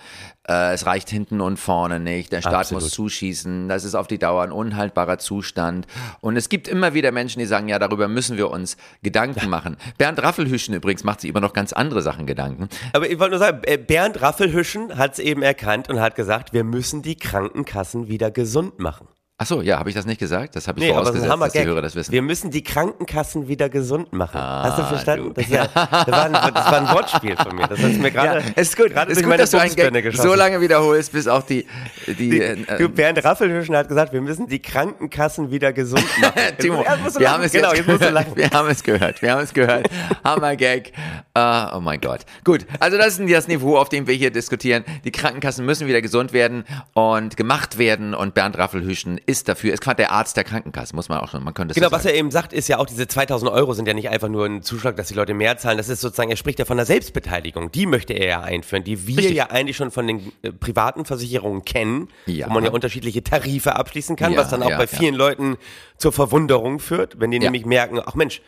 Äh, 0.49 0.73
es 0.73 0.87
reicht 0.87 1.11
hinten 1.11 1.41
und 1.41 1.59
vorne 1.59 2.01
nicht. 2.01 2.33
Der 2.33 2.41
Staat 2.41 2.55
Absolut. 2.55 2.85
muss 2.85 2.93
zuschießen. 2.93 3.69
Das 3.69 3.85
ist 3.85 3.95
auf 3.95 4.07
die 4.07 4.19
Dauer 4.19 4.43
ein 4.43 4.53
unhaltbarer 4.53 5.19
Zustand. 5.19 5.87
Und 6.21 6.37
es 6.37 6.49
gibt 6.49 6.69
immer 6.69 6.95
wieder 6.95 7.13
Menschen, 7.13 7.39
die 7.39 7.47
sagen, 7.47 7.69
ja, 7.69 7.79
darüber 7.79 8.09
müssen 8.09 8.37
wir 8.37 8.51
uns 8.51 8.77
Gedanken 9.03 9.49
machen. 9.49 9.77
Bernd 9.99 10.23
Raffelhüschen 10.23 10.75
übrigens 10.75 11.05
macht 11.05 11.21
sich 11.21 11.31
über 11.31 11.41
noch 11.41 11.53
ganz 11.53 11.73
andere 11.73 12.03
Sachen 12.03 12.27
Gedanken. 12.27 12.69
Aber 12.93 13.09
ich 13.09 13.19
wollte 13.19 13.33
nur 13.33 13.39
sagen, 13.39 13.61
äh, 13.65 13.79
Bernd 13.79 14.21
Raffelhüschen 14.21 14.97
hat 14.97 15.15
es 15.15 15.19
eben 15.19 15.43
erkannt 15.43 15.89
und 15.89 16.01
hat 16.01 16.15
gesagt, 16.15 16.53
wir 16.53 16.65
müssen 16.65 17.03
die 17.03 17.17
Krankenkassen 17.17 18.09
wieder 18.09 18.31
gesund 18.31 18.79
machen. 18.79 19.09
Ach 19.43 19.47
so, 19.47 19.61
ja, 19.61 19.81
habe 19.81 19.89
ich 19.89 19.97
das 19.97 20.07
nicht 20.07 20.21
gesagt? 20.21 20.55
Das 20.55 20.69
habe 20.69 20.79
ich 20.79 20.87
Nee, 20.87 20.93
aber 20.93 21.01
das 21.01 21.17
vorausgesetzt, 21.17 21.43
dass 21.43 21.53
die. 21.53 21.65
Hörer 21.65 21.83
das 21.83 21.97
wissen. 21.97 22.13
Wir 22.13 22.23
müssen 22.23 22.53
die 22.53 22.63
Krankenkassen 22.63 23.49
wieder 23.49 23.69
gesund 23.69 24.13
machen. 24.13 24.41
Hast 24.41 24.79
du 24.79 24.85
verstanden? 24.85 25.35
Das, 25.35 25.49
ja, 25.49 25.67
das, 25.67 26.07
war 26.07 26.27
ein, 26.27 26.33
das 26.33 26.71
war 26.71 26.81
ein 26.81 26.95
Wortspiel 26.95 27.37
von 27.37 27.57
mir. 27.57 27.67
Das 27.67 27.81
hast 27.81 27.97
du 27.97 27.99
mir 27.99 28.11
gerade 28.13 28.39
ja, 28.39 28.47
ist 28.55 28.77
gut, 28.77 28.91
gerade 28.91 29.11
ist 29.11 29.21
gut, 29.21 29.37
dass 29.37 29.51
du 29.51 29.59
einen 29.59 29.75
Gag 29.75 30.17
so 30.17 30.35
lange 30.35 30.61
wiederholst, 30.61 31.11
bis 31.11 31.27
auch 31.27 31.43
die, 31.43 31.67
die, 32.07 32.15
Die, 32.15 32.41
äh, 32.41 32.79
du, 32.79 32.89
Bernd 32.89 33.25
Raffelhüschen 33.25 33.75
hat 33.75 33.89
gesagt, 33.89 34.13
wir 34.13 34.21
müssen 34.21 34.47
die 34.47 34.61
Krankenkassen 34.61 35.51
wieder 35.51 35.73
gesund 35.73 36.07
machen. 36.21 36.35
Timo, 36.59 36.85
wir 37.19 37.33
haben 37.33 37.43
es 37.43 37.51
genau, 37.51 37.73
jetzt, 37.73 37.87
gehört. 37.87 38.37
Wir 38.37 38.51
haben 38.51 38.69
es 38.69 38.85
gehört. 38.85 39.23
Wir 39.23 39.33
haben 39.33 39.43
es 39.43 39.53
gehört. 39.53 39.89
Hammer-Gag. 40.25 40.93
Uh, 41.37 41.77
oh 41.77 41.81
mein 41.81 42.01
Gott. 42.01 42.21
Gut, 42.45 42.65
also 42.79 42.97
das 42.97 43.19
ist 43.19 43.29
das 43.29 43.49
Niveau, 43.49 43.77
auf 43.77 43.89
dem 43.89 44.07
wir 44.07 44.15
hier 44.15 44.31
diskutieren. 44.31 44.85
Die 45.05 45.11
Krankenkassen 45.11 45.67
müssen 45.67 45.89
wieder 45.89 46.01
gesund 46.01 46.33
werden 46.33 46.65
und 46.95 47.37
gemacht 47.37 47.79
werden 47.79 48.15
und 48.15 48.35
Bernd 48.35 48.57
Raffelhüschen 48.57 49.19
ist 49.27 49.32
dafür, 49.43 49.73
ist 49.73 49.81
gerade 49.81 49.97
der 49.97 50.13
Arzt 50.13 50.37
der 50.37 50.45
Krankenkasse, 50.45 50.95
muss 50.95 51.09
man 51.09 51.19
auch 51.21 51.29
schon, 51.31 51.43
man 51.43 51.55
könnte 51.55 51.73
es 51.73 51.75
Genau, 51.77 51.89
so 51.89 51.93
was 51.97 52.05
er 52.05 52.15
eben 52.15 52.31
sagt, 52.31 52.53
ist 52.53 52.69
ja 52.69 52.79
auch, 52.79 52.87
diese 52.87 53.07
2000 53.09 53.51
Euro 53.51 53.73
sind 53.73 53.89
ja 53.89 53.95
nicht 53.95 54.09
einfach 54.11 54.29
nur 54.29 54.47
ein 54.47 54.63
Zuschlag, 54.63 54.97
dass 54.97 55.09
die 55.09 55.15
Leute 55.15 55.35
mehr 55.35 55.57
zahlen. 55.59 55.79
Das 55.79 55.89
ist 55.89 56.01
sozusagen, 56.01 56.31
er 56.31 56.37
spricht 56.37 56.59
ja 56.59 56.65
von 56.65 56.77
der 56.77 56.87
Selbstbeteiligung. 56.87 57.73
Die 57.73 57.87
möchte 57.87 58.13
er 58.13 58.27
ja 58.27 58.41
einführen, 58.43 58.85
die 58.85 59.07
wir 59.07 59.19
Richtig. 59.19 59.37
ja 59.37 59.47
eigentlich 59.51 59.77
schon 59.77 59.91
von 59.91 60.07
den 60.07 60.33
äh, 60.43 60.53
privaten 60.53 61.05
Versicherungen 61.05 61.65
kennen, 61.65 62.09
Ja. 62.27 62.49
wo 62.49 62.53
man 62.53 62.65
ja 62.65 62.71
unterschiedliche 62.71 63.25
Tarife 63.25 63.75
abschließen 63.77 64.17
kann, 64.17 64.33
Ja, 64.33 64.39
was 64.41 64.51
dann 64.51 64.63
auch 64.63 64.71
ja, 64.71 64.79
bei 64.79 64.87
vielen 64.87 65.15
Leuten 65.15 65.57
zur 65.99 66.13
Verwunderung 66.13 66.79
führt, 66.79 67.19
wenn 67.21 67.31
die 67.31 67.39
nämlich 67.39 67.65
merken, 67.67 68.01
ach 68.05 68.15
Mensch, 68.15 68.43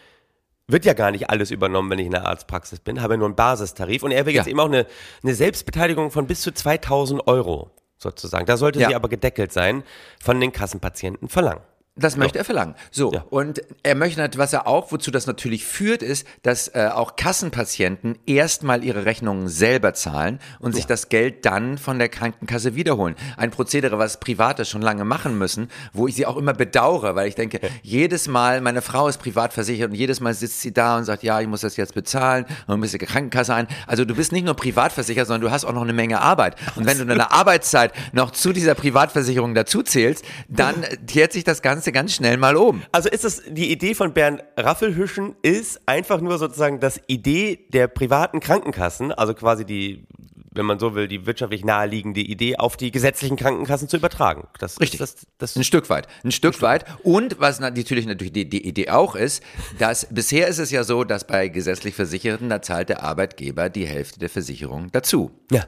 wird 0.67 0.87
ja 0.87 0.95
gar 0.95 1.11
nicht 1.11 1.29
alles 1.29 1.51
übernommen, 1.51 1.91
wenn 1.91 1.99
ich 1.99 2.07
in 2.07 2.13
der 2.13 2.27
Arztpraxis 2.27 2.81
bin, 2.81 3.03
habe 3.03 3.19
nur 3.19 3.27
einen 3.27 3.37
Basistarif. 3.37 4.03
Und 4.03 4.13
er 4.13 4.25
will 4.25 4.33
jetzt 4.35 4.47
Ja. 4.47 4.51
eben 4.51 4.61
auch 4.61 4.65
eine, 4.67 4.87
eine 5.23 5.35
Selbstbeteiligung 5.35 6.11
von 6.11 6.27
bis 6.27 6.41
zu 6.41 6.53
2000 6.53 7.27
Euro 7.27 7.71
sozusagen. 7.99 8.47
Da 8.47 8.57
sollte 8.57 8.81
Ja. 8.81 8.89
sie 8.89 8.95
aber 8.95 9.09
gedeckelt 9.09 9.53
sein, 9.53 9.83
von 10.23 10.41
den 10.41 10.53
Kassenpatienten 10.53 11.29
verlangen. 11.29 11.63
Das 11.97 12.17
möchte 12.17 12.39
er 12.39 12.45
verlangen. 12.45 12.75
So, 12.91 13.13
Ja. 13.13 13.25
und 13.31 13.63
er 13.85 13.95
möchte, 13.95 14.29
was 14.37 14.53
er 14.53 14.67
auch, 14.67 14.91
wozu 14.91 15.13
das 15.13 15.29
natürlich 15.29 15.65
führt, 15.65 16.03
ist, 16.03 16.27
dass 16.43 16.67
äh, 16.75 16.91
auch 16.93 17.15
Kassenpatienten 17.15 18.19
erstmal 18.27 18.83
ihre 18.83 19.05
Rechnungen 19.05 19.47
selber 19.49 19.95
zahlen 19.95 20.41
und 20.59 20.75
sich 20.75 20.87
das 20.87 21.09
Geld 21.09 21.45
dann 21.47 21.79
von 21.79 22.01
der 22.01 22.09
Krankenkasse 22.09 22.75
wiederholen. 22.75 23.15
Ein 23.37 23.53
Prozedere, 23.53 23.97
was 23.97 24.19
Private 24.19 24.65
schon 24.65 24.83
lange 24.83 25.05
machen 25.05 25.39
müssen, 25.39 25.71
wo 25.93 26.09
ich 26.09 26.17
sie 26.17 26.27
auch 26.27 26.37
immer 26.37 26.53
bedauere, 26.53 27.15
weil 27.15 27.29
ich 27.29 27.37
denke, 27.37 27.61
jedes 27.83 28.27
Mal, 28.27 28.61
meine 28.61 28.83
Frau 28.83 29.07
ist 29.07 29.19
privat 29.19 29.53
versichert 29.53 29.91
und 29.91 29.95
jedes 29.97 30.19
Mal 30.19 30.35
sitzt 30.35 30.63
sie 30.63 30.73
da 30.73 30.97
und 30.99 31.05
sagt, 31.05 31.23
ja, 31.23 31.41
ich 31.41 31.47
muss 31.47 31.61
das 31.61 31.77
jetzt 31.77 31.95
bezahlen 31.95 32.45
und 32.67 32.81
muss 32.81 32.91
die 32.91 32.99
Krankenkasse 32.99 33.55
ein. 33.55 33.69
Also 33.87 34.05
du 34.05 34.17
bist 34.17 34.33
nicht 34.33 34.45
nur 34.45 34.55
privat 34.55 34.91
versichert, 34.91 35.29
sondern 35.29 35.43
du 35.43 35.51
hast 35.53 35.65
auch 35.65 35.73
noch 35.73 35.83
eine 35.83 35.93
Menge 35.93 36.21
Arbeit. 36.21 36.57
Und 36.75 36.87
wenn 36.87 36.99
du 36.99 37.07
deine 37.07 37.31
Arbeitszeit 37.31 37.93
noch 38.13 38.33
zu 38.33 38.53
dieser 38.53 38.75
Privatversicherung 38.75 39.55
dazu 39.55 39.83
zählst, 39.85 40.25
dann 40.49 40.85
kehrt 41.07 41.33
sich 41.33 41.45
das 41.45 41.63
Ganze 41.63 41.84
ganz 41.93 42.15
schnell 42.15 42.37
mal 42.37 42.57
um. 42.57 42.83
Also 42.93 43.09
ist 43.09 43.25
es 43.25 43.43
die 43.49 43.71
Idee 43.71 43.95
von 43.95 44.13
Bernd 44.13 44.43
Raffelhüschen 44.57 45.35
ist 45.43 45.81
einfach 45.87 46.21
nur 46.21 46.39
sozusagen 46.39 46.81
das 46.81 47.01
Idee 47.07 47.67
der 47.73 47.89
privaten 47.89 48.41
Krankenkassen, 48.41 49.13
also 49.13 49.35
quasi 49.35 49.65
die, 49.65 50.07
wenn 50.53 50.67
man 50.67 50.79
so 50.79 50.95
will, 50.95 51.09
die 51.09 51.27
wirtschaftlich 51.27 51.65
naheliegende 51.65 52.21
Idee 52.21 52.57
auf 52.57 52.77
die 52.77 52.91
gesetzlichen 52.91 53.37
Krankenkassen 53.37 53.89
zu 53.89 53.97
übertragen. 53.97 54.47
Das 54.59 54.81
Richtig. 54.81 55.01
Ist 55.01 55.23
das, 55.23 55.27
das, 55.39 55.57
Ein 55.57 55.65
Stück 55.65 55.91
weit, 55.91 56.07
ein 56.25 56.33
Stück 56.33 56.63
weit. 56.63 56.85
Und 57.03 57.41
was 57.41 57.61
natürlich 57.61 58.07
natürlich 58.07 58.33
die, 58.33 58.49
die 58.49 58.67
Idee 58.67 58.91
auch 58.91 59.17
ist, 59.17 59.43
dass 59.79 60.07
bisher 60.11 60.49
ist 60.49 60.59
es 60.59 60.71
ja 60.71 60.85
so, 60.85 61.05
dass 61.05 61.27
bei 61.27 61.49
gesetzlich 61.49 61.95
Versicherten, 61.95 62.49
da 62.49 62.63
zahlt 62.63 62.89
der 62.89 63.03
Arbeitgeber 63.03 63.69
die 63.69 63.87
Hälfte 63.87 64.19
der 64.19 64.31
Versicherung 64.31 64.91
dazu. 64.93 65.31
ja. 65.51 65.65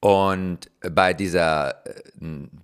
Und 0.00 0.70
bei 0.90 1.14
dieser, 1.14 1.86
äh, 1.86 1.94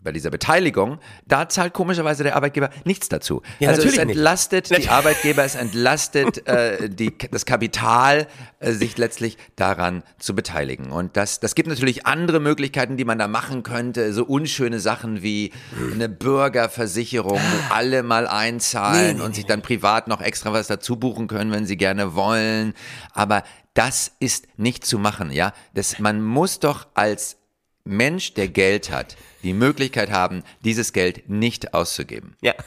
bei 0.02 0.12
dieser 0.12 0.30
Beteiligung, 0.30 0.98
da 1.26 1.48
zahlt 1.48 1.72
komischerweise 1.72 2.22
der 2.22 2.36
Arbeitgeber 2.36 2.68
nichts 2.84 3.08
dazu. 3.08 3.40
Ja, 3.58 3.70
also 3.70 3.80
es 3.80 3.86
natürlich 3.86 4.06
nicht. 4.06 4.16
entlastet 4.18 4.78
die 4.78 4.88
Arbeitgeber, 4.90 5.42
es 5.42 5.54
entlastet 5.56 6.46
äh, 6.46 6.90
die, 6.90 7.16
das 7.30 7.46
Kapital, 7.46 8.26
äh, 8.60 8.72
sich 8.72 8.98
letztlich 8.98 9.38
daran 9.56 10.02
zu 10.18 10.34
beteiligen. 10.34 10.92
Und 10.92 11.16
das, 11.16 11.40
das 11.40 11.54
gibt 11.54 11.70
natürlich 11.70 12.06
andere 12.06 12.38
Möglichkeiten, 12.38 12.98
die 12.98 13.06
man 13.06 13.18
da 13.18 13.28
machen 13.28 13.62
könnte. 13.62 14.12
So 14.12 14.24
unschöne 14.24 14.78
Sachen 14.78 15.22
wie 15.22 15.52
eine 15.94 16.10
Bürgerversicherung, 16.10 17.40
wo 17.40 17.74
alle 17.74 18.02
mal 18.02 18.26
einzahlen 18.26 19.22
und 19.22 19.34
sich 19.34 19.46
dann 19.46 19.62
privat 19.62 20.06
noch 20.06 20.20
extra 20.20 20.52
was 20.52 20.66
dazu 20.66 20.96
buchen 20.96 21.28
können, 21.28 21.50
wenn 21.50 21.64
sie 21.64 21.78
gerne 21.78 22.14
wollen. 22.14 22.74
Aber 23.14 23.42
das 23.74 24.12
ist 24.20 24.46
nicht 24.58 24.84
zu 24.84 24.98
machen, 24.98 25.30
ja. 25.30 25.52
Das, 25.74 25.98
man 25.98 26.22
muss 26.22 26.60
doch 26.60 26.86
als 26.94 27.38
Mensch, 27.84 28.34
der 28.34 28.48
Geld 28.48 28.90
hat, 28.90 29.16
die 29.42 29.54
Möglichkeit 29.54 30.10
haben, 30.10 30.42
dieses 30.64 30.92
Geld 30.92 31.28
nicht 31.28 31.74
auszugeben. 31.74 32.36
Ja. 32.40 32.54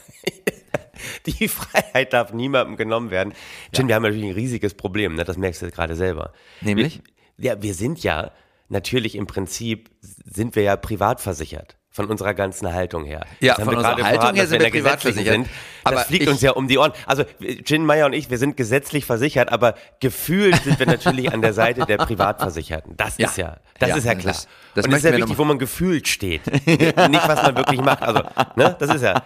Die 1.26 1.48
Freiheit 1.48 2.14
darf 2.14 2.32
niemandem 2.32 2.78
genommen 2.78 3.10
werden. 3.10 3.34
Jim, 3.74 3.86
wir 3.86 3.94
haben 3.94 4.02
natürlich 4.02 4.24
ein 4.30 4.32
riesiges 4.32 4.72
Problem, 4.72 5.14
ne? 5.14 5.24
das 5.24 5.36
merkst 5.36 5.60
du 5.60 5.70
gerade 5.70 5.94
selber. 5.94 6.32
Nämlich? 6.62 7.02
Wir, 7.36 7.52
ja, 7.52 7.62
wir 7.62 7.74
sind 7.74 8.02
ja 8.02 8.32
natürlich 8.70 9.14
im 9.14 9.26
Prinzip, 9.26 9.90
sind 10.00 10.56
wir 10.56 10.62
ja 10.62 10.76
privat 10.76 11.20
versichert. 11.20 11.76
Von 11.96 12.06
unserer 12.10 12.34
ganzen 12.34 12.70
Haltung 12.74 13.06
her. 13.06 13.22
Ja, 13.40 13.54
Das 13.54 13.58
haben 13.60 13.64
von 13.64 13.72
wir 13.72 13.78
unserer 13.78 13.94
gerade 13.94 14.04
Haltung 14.04 14.20
verraten, 14.20 14.36
her 14.36 14.46
sind 14.46 14.56
in 14.56 14.60
wir 14.66 14.70
der 14.70 14.78
privat 14.78 15.00
versichert. 15.00 15.38
Das 15.40 15.92
Aber 15.94 16.00
fliegt 16.02 16.28
uns 16.28 16.42
ja 16.42 16.50
um 16.52 16.68
die 16.68 16.76
Ohren. 16.76 16.92
Also 17.06 17.24
Jin 17.40 17.86
Meyer 17.86 18.04
und 18.04 18.12
ich, 18.12 18.28
wir 18.28 18.36
sind 18.36 18.54
gesetzlich 18.58 19.06
versichert, 19.06 19.50
aber 19.50 19.76
gefühlt 20.00 20.62
sind 20.62 20.78
wir 20.78 20.86
natürlich 20.86 21.32
an 21.32 21.40
der 21.40 21.54
Seite 21.54 21.86
der 21.86 21.96
Privatversicherten. 21.96 22.98
Das 22.98 23.16
Ja. 23.16 23.28
ist 23.28 23.38
ja, 23.38 23.56
das 23.78 23.88
Ja, 23.88 23.96
ist 23.96 24.04
ja 24.04 24.12
das- 24.14 24.22
klar. 24.22 24.34
das 24.34 24.44
und 24.44 24.50
es 24.74 24.86
möchten 24.88 25.06
ist 25.06 25.12
ja 25.12 25.18
wichtig, 25.24 25.38
wo 25.38 25.44
man 25.44 25.58
gefühlt 25.58 26.06
steht. 26.06 26.46
Nicht, 26.66 27.28
was 27.28 27.42
man 27.42 27.56
wirklich 27.56 27.80
macht. 27.80 28.02
Also, 28.02 28.22
ne, 28.56 28.76
das 28.78 28.94
ist 28.94 29.02
ja. 29.02 29.22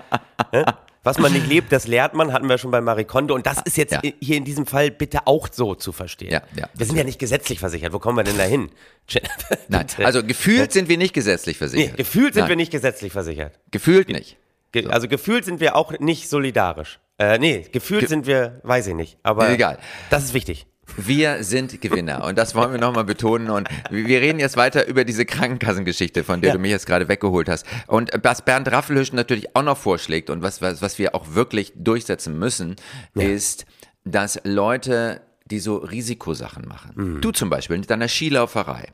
Ne? 0.52 0.64
Was 1.02 1.18
man 1.18 1.32
nicht 1.32 1.46
lebt, 1.46 1.72
das 1.72 1.86
lehrt 1.86 2.12
man, 2.14 2.32
hatten 2.32 2.46
wir 2.48 2.58
schon 2.58 2.70
bei 2.70 2.80
Marie 2.82 3.04
Kondo. 3.04 3.34
Und 3.34 3.46
das 3.46 3.58
ist 3.64 3.76
jetzt 3.78 3.92
Ja. 3.92 4.00
hier 4.20 4.36
in 4.36 4.44
diesem 4.44 4.66
Fall 4.66 4.90
bitte 4.90 5.26
auch 5.26 5.48
so 5.50 5.74
zu 5.74 5.92
verstehen. 5.92 6.30
Ja, 6.30 6.42
ja. 6.54 6.68
Wir 6.74 6.84
sind 6.86 6.96
ja 6.96 7.04
nicht 7.04 7.18
gesetzlich 7.18 7.58
versichert. 7.58 7.92
Wo 7.94 7.98
kommen 7.98 8.18
wir 8.18 8.24
denn 8.24 8.36
da 8.36 8.44
hin? 8.44 8.70
Nein, 9.68 9.86
also 9.98 10.22
gefühlt 10.22 10.72
sind 10.72 10.88
wir 10.88 10.98
nicht 10.98 11.14
gesetzlich 11.14 11.56
Nee, 11.56 11.58
versichert. 11.58 11.96
gefühlt 11.96 12.34
sind 12.34 12.42
Nein, 12.42 12.48
wir 12.50 12.56
nicht 12.56 12.70
gesetzlich 12.70 13.12
versichert. 13.12 13.58
Gefühlt 13.70 14.08
nicht. 14.10 14.36
Ge 14.72 14.86
Also 14.88 15.08
gefühlt 15.08 15.44
sind 15.44 15.60
wir 15.60 15.74
auch 15.74 15.98
nicht 15.98 16.28
solidarisch. 16.28 17.00
Äh, 17.18 17.38
nee, 17.38 17.66
gefühlt 17.72 18.08
sind 18.08 18.26
wir, 18.26 18.60
weiß 18.62 18.86
ich 18.86 18.94
nicht. 18.94 19.18
Aber 19.22 19.50
Egal. 19.50 19.78
das 20.10 20.24
ist 20.24 20.34
wichtig. 20.34 20.66
Wir 20.96 21.42
sind 21.44 21.80
Gewinner 21.80 22.24
und 22.24 22.36
das 22.38 22.54
wollen 22.54 22.72
wir 22.72 22.78
nochmal 22.80 23.04
betonen 23.04 23.50
und 23.50 23.68
wir 23.90 24.20
reden 24.20 24.38
jetzt 24.38 24.56
weiter 24.56 24.86
über 24.86 25.04
diese 25.04 25.24
Krankenkassengeschichte, 25.24 26.24
von 26.24 26.40
der 26.40 26.48
Ja. 26.48 26.54
du 26.54 26.60
mich 26.60 26.70
jetzt 26.70 26.86
gerade 26.86 27.08
weggeholt 27.08 27.48
hast. 27.48 27.66
Und 27.86 28.10
was 28.22 28.42
Bernd 28.44 28.70
Raffelhüschen 28.70 29.16
natürlich 29.16 29.54
auch 29.56 29.62
noch 29.62 29.78
vorschlägt 29.78 30.30
und 30.30 30.42
was, 30.42 30.60
was, 30.62 30.82
was 30.82 30.98
wir 30.98 31.14
auch 31.14 31.34
wirklich 31.34 31.72
durchsetzen 31.76 32.38
müssen, 32.38 32.76
ist, 33.14 33.64
dass 34.04 34.40
Leute, 34.44 35.20
die 35.46 35.58
so 35.58 35.76
Risikosachen 35.76 36.66
machen, 36.68 36.92
Mhm. 36.94 37.20
du 37.20 37.30
zum 37.32 37.50
Beispiel 37.50 37.78
mit 37.78 37.90
deiner 37.90 38.08
Skilauferei, 38.08 38.88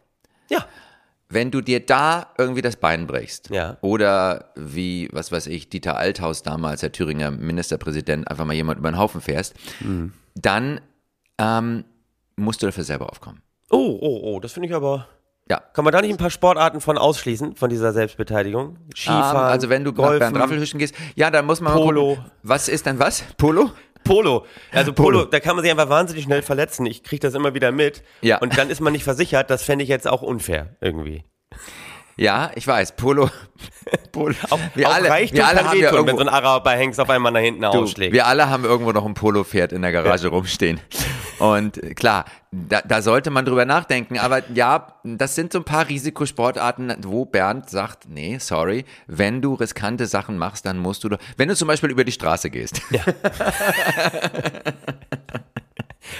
Ja. 0.48 0.64
wenn 1.28 1.50
du 1.50 1.60
dir 1.60 1.80
da 1.80 2.28
irgendwie 2.38 2.62
das 2.62 2.76
Bein 2.76 3.06
brichst 3.06 3.50
Ja. 3.50 3.76
oder 3.80 4.52
wie, 4.56 5.08
was 5.12 5.32
weiß 5.32 5.48
ich, 5.48 5.68
Dieter 5.68 5.96
Althaus 5.96 6.42
damals, 6.42 6.80
der 6.80 6.92
Thüringer 6.92 7.30
Ministerpräsident, 7.30 8.28
einfach 8.30 8.44
mal 8.44 8.54
jemand 8.54 8.78
über 8.78 8.90
den 8.90 8.98
Haufen 8.98 9.20
fährst, 9.20 9.54
Mhm. 9.80 10.12
dann 10.34 10.80
ähm, 11.38 11.84
musst 12.36 12.62
du 12.62 12.66
dafür 12.66 12.84
selber 12.84 13.08
aufkommen. 13.10 13.42
Oh, 13.70 13.98
oh, 14.00 14.20
oh, 14.22 14.40
das 14.40 14.52
finde 14.52 14.68
ich 14.68 14.74
aber. 14.74 15.08
Ja. 15.48 15.60
Kann 15.74 15.84
man 15.84 15.92
da 15.92 16.00
nicht 16.00 16.10
ein 16.10 16.16
paar 16.16 16.30
Sportarten 16.30 16.80
von 16.80 16.98
ausschließen, 16.98 17.54
von 17.54 17.70
dieser 17.70 17.92
Selbstbeteiligung? 17.92 18.78
Skifahren, 18.94 19.36
Ähm, 19.36 19.42
also 19.52 19.68
wenn 19.68 19.84
du 19.84 19.92
Golfen, 19.92 20.18
Bernd 20.18 20.36
Raffelhüschen 20.38 20.78
gehst, 20.78 20.94
ja, 21.14 21.30
dann 21.30 21.46
muss 21.46 21.60
man 21.60 21.72
mal 21.74 21.80
Polo. 21.80 22.16
gucken, 22.16 22.30
was 22.42 22.68
ist 22.68 22.86
denn 22.86 22.98
was? 22.98 23.22
Polo? 23.36 23.70
Polo. 24.02 24.44
Also 24.72 24.92
Polo, 24.92 25.24
da 25.24 25.40
kann 25.40 25.56
man 25.56 25.62
sich 25.64 25.70
einfach 25.70 25.88
wahnsinnig 25.88 26.24
schnell 26.24 26.42
verletzen. 26.42 26.86
Ich 26.86 27.02
kriege 27.02 27.20
das 27.20 27.34
immer 27.34 27.54
wieder 27.54 27.72
mit. 27.72 28.02
Ja. 28.22 28.38
Und 28.38 28.56
dann 28.58 28.70
ist 28.70 28.80
man 28.80 28.92
nicht 28.92 29.04
versichert. 29.04 29.50
Das 29.50 29.62
fände 29.62 29.82
ich 29.82 29.88
jetzt 29.88 30.06
auch 30.08 30.22
unfair 30.22 30.76
irgendwie. 30.80 31.24
Ja, 32.16 32.50
ich 32.54 32.66
weiß, 32.66 32.96
Polo. 32.96 33.28
Polo. 34.12 34.34
Auch, 34.50 34.58
wir 34.74 34.88
auch 34.88 34.94
alle, 34.94 35.10
Reichtum 35.10 35.36
wir 35.38 35.46
alle 35.46 35.64
haben 35.64 35.78
ja 35.78 35.90
wehtun, 35.90 36.06
wenn 36.06 36.16
so 36.16 36.22
irgendwo, 36.22 36.22
ein 36.22 36.28
Araber 36.28 36.70
Hengst 36.70 36.98
auf 36.98 37.10
einmal 37.10 37.30
nach 37.30 37.40
hinten 37.40 37.60
du, 37.62 37.68
ausschlägt. 37.68 38.14
wir 38.14 38.26
alle 38.26 38.48
haben 38.48 38.64
irgendwo 38.64 38.92
noch 38.92 39.04
ein 39.04 39.14
Polo-Pferd 39.14 39.72
in 39.72 39.82
der 39.82 39.92
Garage 39.92 40.28
rumstehen. 40.28 40.80
Und 41.38 41.82
äh, 41.82 41.94
klar, 41.94 42.24
da, 42.50 42.80
da 42.82 43.02
sollte 43.02 43.30
man 43.30 43.44
drüber 43.44 43.64
nachdenken. 43.64 44.18
Aber 44.18 44.42
ja, 44.50 44.94
das 45.04 45.34
sind 45.34 45.52
so 45.52 45.58
ein 45.58 45.64
paar 45.64 45.88
Risikosportarten, 45.88 46.96
wo 47.02 47.24
Bernd 47.24 47.68
sagt, 47.68 48.08
nee, 48.08 48.38
sorry, 48.38 48.84
wenn 49.06 49.42
du 49.42 49.54
riskante 49.54 50.06
Sachen 50.06 50.38
machst, 50.38 50.64
dann 50.66 50.78
musst 50.78 51.04
du 51.04 51.10
doch, 51.10 51.18
wenn 51.36 51.48
du 51.48 51.56
zum 51.56 51.68
Beispiel 51.68 51.90
über 51.90 52.04
die 52.04 52.12
Straße 52.12 52.48
gehst. 52.50 52.80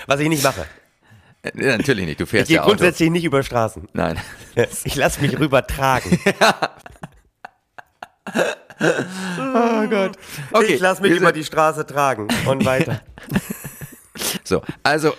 Was 0.06 0.20
ich 0.20 0.28
nicht 0.28 0.42
mache. 0.42 0.66
Ja, 1.54 1.76
Natürlich 1.76 2.06
nicht, 2.06 2.18
du 2.20 2.24
Ich 2.24 2.30
fährst 2.30 2.48
gehe 2.48 2.56
ja 2.56 2.62
Auto. 2.62 2.70
grundsätzlich 2.70 3.10
nicht 3.10 3.24
über 3.24 3.42
Straßen. 3.42 3.88
Nein. 3.92 4.18
Ich 4.84 4.96
lasse 4.96 5.20
mich 5.20 5.38
rübertragen. 5.38 6.18
Oh 8.78 9.86
Gott. 9.88 10.18
Okay, 10.52 10.74
ich 10.74 10.80
lasse 10.80 11.00
mich 11.00 11.12
über 11.12 11.32
die 11.32 11.44
Straße 11.44 11.86
tragen 11.86 12.28
und 12.46 12.64
weiter. 12.66 13.00
So, 14.44 14.62
also, 14.82 15.12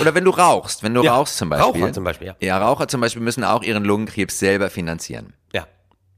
oder 0.00 0.14
wenn 0.14 0.24
du 0.24 0.30
rauchst, 0.30 0.82
wenn 0.82 0.94
du 0.94 1.02
Ja, 1.02 1.14
rauchst 1.14 1.36
zum 1.36 1.50
Beispiel. 1.50 1.82
Raucher 1.82 1.92
zum 1.92 2.04
Beispiel, 2.04 2.26
ja. 2.28 2.36
Ja, 2.40 2.58
Raucher 2.58 2.88
zum 2.88 3.00
Beispiel 3.00 3.22
müssen 3.22 3.44
auch 3.44 3.62
ihren 3.62 3.84
Lungenkrebs 3.84 4.38
selber 4.38 4.70
finanzieren. 4.70 5.34
Ja. 5.52 5.66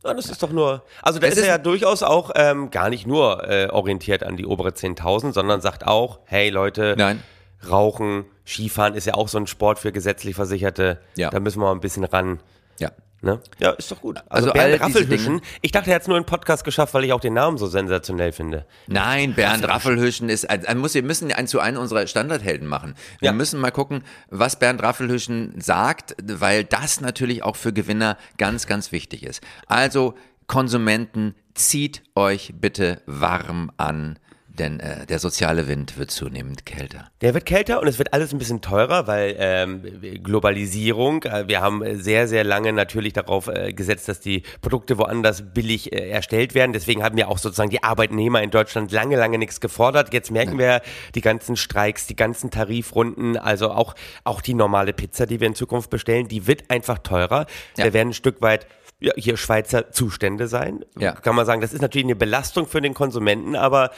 Ja, 0.05 0.15
das 0.15 0.27
ist 0.27 0.43
doch 0.43 0.51
nur. 0.51 0.85
Also 1.03 1.19
da 1.19 1.27
Es 1.27 1.33
ist 1.33 1.39
er 1.39 1.43
ist- 1.45 1.49
ja 1.49 1.59
durchaus 1.59 2.03
auch 2.03 2.31
ähm, 2.37 2.71
gar 2.71 2.91
nicht 2.91 3.07
nur 3.07 3.49
äh, 3.49 3.69
orientiert 3.71 4.23
an 4.23 4.37
die 4.37 4.47
obere 4.47 4.69
10.000, 4.71 5.33
sondern 5.33 5.61
sagt 5.61 5.87
auch, 5.87 6.21
hey 6.27 6.49
Leute, 6.51 6.95
Nein. 6.97 7.23
Rauchen, 7.69 8.25
Skifahren 8.47 8.95
ist 8.95 9.07
ja 9.07 9.15
auch 9.15 9.29
so 9.29 9.39
ein 9.39 9.47
Sport 9.49 9.79
für 9.81 9.91
gesetzlich 9.91 10.37
Versicherte. 10.37 11.01
Ja. 11.17 11.31
Da 11.31 11.41
müssen 11.41 11.61
wir 11.61 11.65
mal 11.67 11.73
ein 11.73 11.81
bisschen 11.81 12.05
ran. 12.05 12.39
Ja. 12.79 12.91
Ne? 13.23 13.41
Ja, 13.59 13.71
ist 13.71 13.91
doch 13.91 14.01
gut. 14.03 14.19
Also 14.29 14.51
Also, 14.51 14.53
Bernd 14.53 14.81
Raffelhüschen, 14.81 15.41
ich 15.63 15.73
dachte, 15.73 15.91
er 15.91 15.97
hat 15.97 16.03
es 16.03 16.09
nur 16.09 16.17
einen 16.17 16.27
Podcast 16.27 16.65
geschafft, 16.65 16.93
weil 16.95 17.05
ich 17.05 17.13
auch 17.13 17.21
den 17.21 17.33
Namen 17.35 17.57
so 17.57 17.67
sensationell 17.67 18.31
finde. 18.33 18.67
Nein, 18.87 19.35
Bernd 19.35 19.67
Raffelhüschen 19.67 20.29
ist, 20.29 20.49
also 20.49 20.75
muss, 20.79 20.95
wir 20.95 21.03
müssen 21.03 21.33
einen 21.33 21.49
zu 21.49 21.59
einem 21.61 21.79
unserer 21.79 22.07
Standardhelden 22.07 22.69
machen. 22.69 22.95
Wir 23.21 23.27
Ja. 23.29 23.33
müssen 23.33 23.59
mal 23.59 23.71
gucken, 23.71 24.05
was 24.29 24.59
Bernd 24.59 24.83
Raffelhüschen 24.83 25.55
sagt, 25.61 26.15
weil 26.23 26.65
das 26.65 27.01
natürlich 27.01 27.43
auch 27.43 27.57
für 27.57 27.73
Gewinner 27.73 28.19
ganz, 28.37 28.67
ganz 28.67 28.93
wichtig 28.93 29.23
ist. 29.23 29.43
Also, 29.67 30.15
Konsumenten, 30.47 31.35
zieht 31.55 32.03
euch 32.15 32.53
bitte 32.61 33.03
warm 33.07 33.73
an, 33.79 34.19
denn 34.57 34.81
äh, 34.81 35.07
der 35.07 35.19
soziale 35.19 35.69
Wind 35.69 35.99
wird 35.99 36.11
zunehmend 36.11 36.67
kälter. 36.67 37.11
Der 37.21 37.35
wird 37.35 37.47
kälter 37.47 37.81
und 37.81 37.89
es 37.89 37.99
wird 37.99 38.13
alles 38.13 38.33
ein 38.33 38.39
bisschen 38.39 38.61
teurer, 38.61 39.07
weil 39.07 39.37
ähm, 39.39 39.83
Globalisierung, 40.23 41.23
äh, 41.25 41.47
wir 41.47 41.61
haben 41.61 41.83
sehr, 42.01 42.29
sehr 42.29 42.45
lange 42.45 42.73
natürlich 42.73 43.13
darauf 43.13 43.49
äh, 43.49 43.73
gesetzt, 43.73 44.09
dass 44.09 44.21
die 44.21 44.43
Produkte 44.61 44.99
woanders 44.99 45.43
billig 45.55 45.93
äh, 45.93 46.09
erstellt 46.09 46.55
werden. 46.55 46.73
Deswegen 46.73 47.03
haben 47.03 47.19
ja 47.19 47.29
auch 47.29 47.39
sozusagen 47.39 47.71
die 47.71 47.83
Arbeitnehmer 47.83 48.43
in 48.43 48.51
Deutschland 48.51 48.91
lange, 48.93 49.17
lange 49.17 49.39
nichts 49.39 49.61
gefordert. 49.61 50.13
Jetzt 50.13 50.31
merken 50.31 50.59
wir 50.59 50.83
die 51.15 51.21
ganzen 51.21 51.57
Streiks, 51.57 52.07
die 52.07 52.17
ganzen 52.17 52.51
Tarifrunden, 52.51 53.37
also 53.37 53.71
auch, 53.71 53.95
auch 54.25 54.41
die 54.41 54.55
normale 54.55 54.93
Pizza, 54.93 55.27
die 55.27 55.41
wir 55.41 55.47
in 55.47 55.55
Zukunft 55.55 55.91
bestellen, 55.91 56.29
die 56.29 56.47
wird 56.47 56.71
einfach 56.71 56.99
teurer. 56.99 57.47
Ja. 57.77 57.87
Da 57.87 57.93
werden 57.93 58.11
ein 58.11 58.15
Stück 58.15 58.41
weit 58.43 58.67
ja, 58.99 59.13
hier 59.17 59.37
Schweizer 59.37 59.91
Zustände 59.91 60.49
sein. 60.49 60.85
Ja. 60.99 61.13
Kann 61.13 61.35
man 61.35 61.45
sagen, 61.45 61.61
das 61.61 61.73
ist 61.73 61.83
natürlich 61.83 62.07
eine 62.07 62.17
Belastung 62.17 62.67
für 62.67 62.81
den 62.81 62.95
Konsumenten, 62.95 63.55
aber 63.55 63.91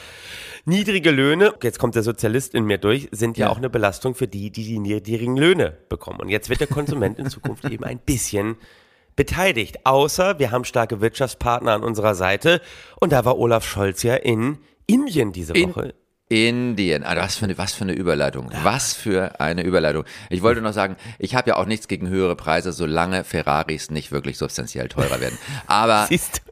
niedrige 0.65 1.11
Löhne, 1.11 1.53
jetzt 1.63 1.79
kommt 1.79 1.95
der 1.95 2.03
Sozialist 2.03 2.53
in 2.55 2.65
mir 2.65 2.77
durch, 2.77 3.07
sind 3.11 3.37
ja, 3.37 3.47
Ja. 3.47 3.51
auch 3.51 3.57
eine 3.57 3.69
Belastung 3.69 4.15
für 4.15 4.27
die, 4.27 4.51
die 4.51 4.63
die 4.63 4.79
niedrigen 4.79 5.37
Löhne 5.37 5.77
bekommen. 5.89 6.19
Und 6.19 6.29
jetzt 6.29 6.49
wird 6.49 6.59
der 6.59 6.67
Konsument 6.67 7.19
in 7.19 7.29
Zukunft 7.29 7.65
eben 7.65 7.83
ein 7.83 7.99
bisschen 7.99 8.55
beteiligt. 9.15 9.85
Außer 9.85 10.39
wir 10.39 10.51
haben 10.51 10.63
starke 10.65 11.01
Wirtschaftspartner 11.01 11.73
an 11.73 11.83
unserer 11.83 12.15
Seite. 12.15 12.61
Und 12.99 13.11
da 13.11 13.25
war 13.25 13.37
Olaf 13.37 13.65
Scholz 13.65 14.03
ja 14.03 14.15
in 14.15 14.57
Indien 14.85 15.31
diese 15.33 15.53
In 15.53 15.69
Woche. 15.75 15.93
Indien. 16.29 17.03
Ah, 17.03 17.15
was, 17.17 17.35
für 17.37 17.45
eine, 17.45 17.57
was 17.57 17.73
für 17.73 17.83
eine 17.85 17.93
Überleitung. 17.93 18.51
Was 18.63 18.93
für 18.93 19.39
eine 19.41 19.63
Überleitung. 19.63 20.03
Ich 20.29 20.43
wollte 20.43 20.61
noch 20.61 20.73
sagen, 20.73 20.95
ich 21.17 21.33
habe 21.35 21.49
ja 21.49 21.55
auch 21.57 21.65
nichts 21.65 21.87
gegen 21.87 22.07
höhere 22.07 22.35
Preise, 22.35 22.71
solange 22.71 23.23
Ferraris 23.23 23.89
nicht 23.89 24.11
wirklich 24.11 24.37
substanziell 24.37 24.87
teurer 24.89 25.19
werden. 25.21 25.37
Aber 25.67 26.05
Siehst 26.07 26.41
du? 26.45 26.51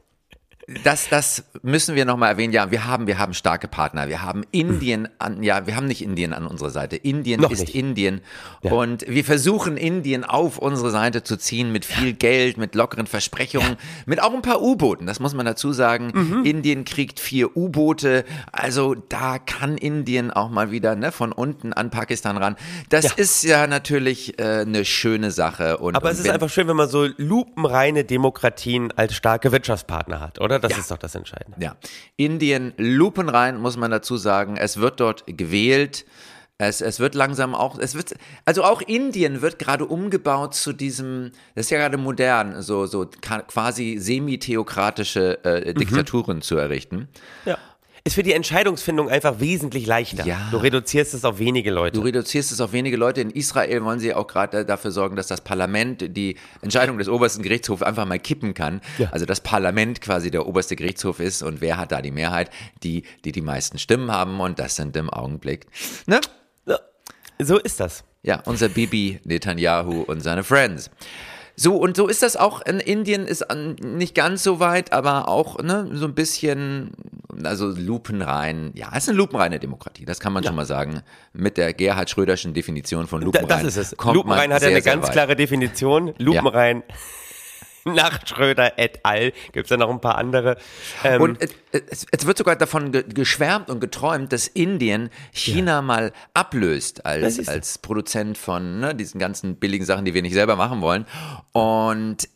Das, 0.84 1.08
das 1.08 1.44
müssen 1.62 1.94
wir 1.94 2.04
nochmal 2.04 2.32
erwähnen. 2.32 2.52
Ja, 2.52 2.70
wir 2.70 2.84
haben, 2.84 3.06
wir 3.06 3.18
haben 3.18 3.32
starke 3.32 3.68
Partner. 3.68 4.08
Wir 4.08 4.20
haben 4.20 4.44
Indien 4.50 5.08
an, 5.18 5.42
ja, 5.42 5.66
wir 5.66 5.76
haben 5.76 5.86
nicht 5.86 6.02
Indien 6.02 6.34
an 6.34 6.46
unserer 6.46 6.68
Seite. 6.68 6.96
Indien 6.96 7.40
Noch 7.40 7.50
ist 7.50 7.60
nicht. 7.60 7.74
Indien. 7.74 8.20
Und 8.60 9.08
wir 9.08 9.24
versuchen 9.24 9.78
Indien 9.78 10.24
auf 10.24 10.58
unsere 10.58 10.90
Seite 10.90 11.22
zu 11.22 11.38
ziehen 11.38 11.72
mit 11.72 11.86
viel 11.86 12.12
Geld, 12.12 12.58
mit 12.58 12.74
lockeren 12.74 13.06
Versprechungen, 13.06 13.76
mit 14.04 14.22
auch 14.22 14.34
ein 14.34 14.42
paar 14.42 14.60
U-Booten. 14.60 15.06
Das 15.06 15.20
muss 15.20 15.32
man 15.32 15.46
dazu 15.46 15.72
sagen. 15.72 16.10
Mhm. 16.12 16.44
Indien 16.44 16.84
kriegt 16.84 17.18
vier 17.18 17.56
U-Boote. 17.56 18.26
Also 18.52 18.94
da 18.94 19.38
kann 19.38 19.78
Indien 19.78 20.30
auch 20.30 20.50
mal 20.50 20.70
wieder 20.70 20.96
ne, 20.96 21.12
von 21.12 21.32
unten 21.32 21.72
an 21.72 21.88
Pakistan 21.88 22.36
ran. 22.36 22.56
Das 22.90 23.04
Ja. 23.04 23.10
ist 23.16 23.42
ja 23.44 23.66
natürlich 23.66 24.38
äh, 24.38 24.60
eine 24.66 24.84
schöne 24.84 25.30
Sache. 25.30 25.78
Und, 25.78 25.96
Aber 25.96 26.08
und 26.08 26.12
es 26.12 26.18
ist 26.20 26.28
einfach 26.28 26.50
schön, 26.50 26.68
wenn 26.68 26.76
man 26.76 26.90
so 26.90 27.08
lupenreine 27.16 28.04
Demokratien 28.04 28.92
als 28.96 29.14
starke 29.14 29.50
Wirtschaftspartner 29.50 30.20
hat, 30.20 30.38
oder? 30.40 30.57
Das 30.60 30.76
ist 30.78 30.90
doch 30.90 30.98
das 30.98 31.14
Entscheidende. 31.14 31.58
Ja, 31.62 31.76
Indien 32.16 32.72
lupenrein, 32.76 33.58
muss 33.60 33.76
man 33.76 33.90
dazu 33.90 34.16
sagen. 34.16 34.56
Es 34.56 34.76
wird 34.78 35.00
dort 35.00 35.24
gewählt. 35.26 36.04
Es, 36.60 36.80
es 36.80 36.98
wird 36.98 37.14
langsam 37.14 37.54
auch, 37.54 37.78
es 37.78 37.94
wird, 37.94 38.14
also 38.44 38.64
auch 38.64 38.82
Indien 38.82 39.42
wird 39.42 39.60
gerade 39.60 39.86
umgebaut 39.86 40.56
zu 40.56 40.72
diesem, 40.72 41.30
das 41.54 41.66
ist 41.66 41.70
ja 41.70 41.78
gerade 41.78 41.98
modern, 41.98 42.62
so, 42.62 42.86
so 42.86 43.06
quasi 43.46 43.96
semi-theokratische 44.00 45.38
Mhm. 45.44 45.48
äh, 45.48 45.74
Diktaturen 45.74 46.42
zu 46.42 46.56
errichten. 46.56 47.08
Ja. 47.44 47.58
Ist 48.08 48.14
für 48.14 48.22
die 48.22 48.32
Entscheidungsfindung 48.32 49.10
einfach 49.10 49.38
wesentlich 49.38 49.84
leichter. 49.84 50.24
Ja. 50.24 50.48
Du 50.50 50.56
reduzierst 50.56 51.12
es 51.12 51.26
auf 51.26 51.38
wenige 51.38 51.70
Leute. 51.70 52.00
Du 52.00 52.06
reduzierst 52.06 52.52
es 52.52 52.58
auf 52.58 52.72
wenige 52.72 52.96
Leute. 52.96 53.20
In 53.20 53.28
Israel 53.28 53.84
wollen 53.84 54.00
sie 54.00 54.14
auch 54.14 54.26
gerade 54.26 54.64
dafür 54.64 54.92
sorgen, 54.92 55.14
dass 55.14 55.26
das 55.26 55.42
Parlament 55.42 56.16
die 56.16 56.36
Entscheidung 56.62 56.96
des 56.96 57.10
obersten 57.10 57.42
Gerichtshofs 57.42 57.82
einfach 57.82 58.06
mal 58.06 58.18
kippen 58.18 58.54
kann. 58.54 58.80
Also 59.10 59.26
das 59.26 59.42
Parlament 59.42 60.00
quasi 60.00 60.30
der 60.30 60.46
oberste 60.46 60.74
Gerichtshof 60.74 61.20
ist 61.20 61.42
und 61.42 61.60
wer 61.60 61.76
hat 61.76 61.92
da 61.92 62.00
die 62.00 62.10
Mehrheit? 62.10 62.48
Die, 62.82 63.02
die 63.26 63.32
die 63.32 63.42
meisten 63.42 63.78
Stimmen 63.78 64.10
haben 64.10 64.40
und 64.40 64.58
das 64.58 64.76
sind 64.76 64.96
im 64.96 65.10
Augenblick, 65.10 65.66
ne? 66.06 66.22
Ja. 66.64 66.78
So 67.38 67.58
ist 67.58 67.78
das. 67.78 68.04
Ja, 68.22 68.40
unser 68.46 68.70
Bibi 68.70 69.20
Netanyahu 69.24 70.00
und 70.00 70.22
seine 70.22 70.44
Friends. 70.44 70.88
So, 71.60 71.74
und 71.74 71.96
so 71.96 72.06
ist 72.06 72.22
das 72.22 72.36
auch 72.36 72.60
in 72.64 72.78
Indien, 72.78 73.26
ist 73.26 73.44
nicht 73.82 74.14
ganz 74.14 74.44
so 74.44 74.60
weit, 74.60 74.92
aber 74.92 75.26
auch 75.28 75.58
ne, 75.58 75.88
so 75.92 76.06
ein 76.06 76.14
bisschen, 76.14 76.92
also 77.42 77.66
lupenrein. 77.66 78.70
Ja, 78.74 78.90
es 78.92 79.04
ist 79.04 79.08
eine 79.08 79.18
lupenreine 79.18 79.58
Demokratie, 79.58 80.04
das 80.04 80.20
kann 80.20 80.32
man 80.32 80.44
schon 80.44 80.54
mal 80.54 80.66
sagen. 80.66 81.00
Mit 81.32 81.56
der 81.56 81.72
Gerhard 81.74 82.10
Schröderschen 82.10 82.54
Definition 82.54 83.08
von 83.08 83.20
Da, 83.20 83.26
lupenrein. 83.26 83.64
das 83.64 83.76
ist 83.76 83.92
es. 83.92 83.96
Lupenrein 84.04 84.52
hat 84.52 84.62
ja 84.62 84.68
eine 84.68 84.80
sehr 84.80 84.92
ganz 84.94 85.06
weit. 85.06 85.12
klare 85.12 85.34
Definition. 85.34 86.14
Lupenrein. 86.18 86.84
Nach 87.94 88.26
Schröder 88.26 88.78
et 88.78 89.00
al. 89.04 89.32
Gibt 89.52 89.66
es 89.66 89.70
ja 89.70 89.76
noch 89.76 89.90
ein 89.90 90.00
paar 90.00 90.16
andere. 90.16 90.56
Ähm, 91.04 91.20
Und 91.20 91.38
es, 91.72 92.06
es, 92.10 92.26
wird 92.26 92.38
sogar 92.38 92.56
davon 92.56 92.92
ge 92.92 93.04
geschwärmt 93.08 93.70
und 93.70 93.80
geträumt, 93.80 94.32
dass 94.32 94.46
Indien 94.48 95.10
China 95.32 95.82
mal 95.82 96.12
ablöst 96.34 97.04
als, 97.06 97.48
als 97.48 97.78
Produzent 97.78 98.38
von 98.38 98.80
ne, 98.80 98.94
diesen 98.94 99.18
ganzen 99.18 99.56
billigen 99.56 99.84
Sachen, 99.84 100.04
die 100.04 100.14
wir 100.14 100.22
nicht 100.22 100.34
selber 100.34 100.56
machen 100.56 100.80
wollen. 100.80 101.06
Und 101.52 102.28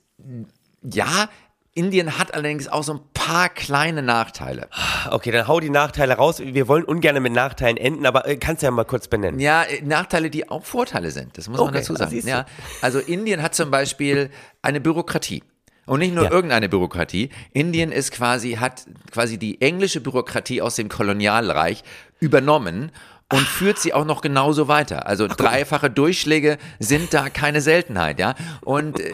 ja, 0.82 1.28
Indien 1.74 2.18
hat 2.18 2.34
allerdings 2.34 2.68
auch 2.68 2.82
so 2.82 2.94
ein 2.94 3.00
paar 3.14 3.48
kleine 3.48 4.02
Nachteile. 4.02 4.68
okay, 5.10 5.30
dann 5.30 5.48
hau 5.48 5.58
die 5.58 5.70
Nachteile 5.70 6.14
raus. 6.14 6.38
Wir 6.40 6.68
wollen 6.68 6.84
ungern 6.84 7.22
mit 7.22 7.32
Nachteilen 7.32 7.78
enden, 7.78 8.04
aber 8.04 8.26
äh, 8.28 8.36
kannst 8.36 8.62
du 8.62 8.66
ja 8.66 8.70
mal 8.70 8.84
kurz 8.84 9.08
benennen. 9.08 9.40
Ja, 9.40 9.62
äh, 9.62 9.80
Nachteile, 9.82 10.28
die 10.28 10.50
auch 10.50 10.64
Vorteile 10.66 11.10
sind. 11.10 11.38
Das 11.38 11.48
muss 11.48 11.58
man 11.58 11.68
Okay, 11.68 11.78
dazu 11.78 11.94
ah, 11.94 11.96
sagen. 11.96 12.20
du. 12.20 12.28
Ja, 12.28 12.44
also 12.82 12.98
Indien 12.98 13.42
hat 13.42 13.54
zum 13.54 13.70
Beispiel 13.70 14.30
eine 14.60 14.80
Bürokratie. 14.80 15.42
Und 15.86 16.00
nicht 16.00 16.14
nur 16.14 16.24
Ja. 16.24 16.30
irgendeine 16.30 16.68
Bürokratie. 16.68 17.30
Indien 17.52 17.90
ist 17.90 18.12
quasi, 18.12 18.52
hat 18.52 18.84
quasi 19.10 19.38
die 19.38 19.60
englische 19.62 20.00
Bürokratie 20.00 20.60
aus 20.62 20.76
dem 20.76 20.88
Kolonialreich 20.90 21.82
übernommen 22.20 22.92
und 23.32 23.40
führt 23.40 23.78
sie 23.78 23.94
auch 23.94 24.04
noch 24.04 24.20
genauso 24.20 24.68
weiter. 24.68 25.06
Also 25.06 25.26
dreifache 25.26 25.88
Durchschläge 25.90 26.58
sind 26.78 27.14
da 27.14 27.30
keine 27.30 27.60
Seltenheit, 27.62 28.20
ja. 28.20 28.34
Und 28.60 29.00
äh, 29.00 29.10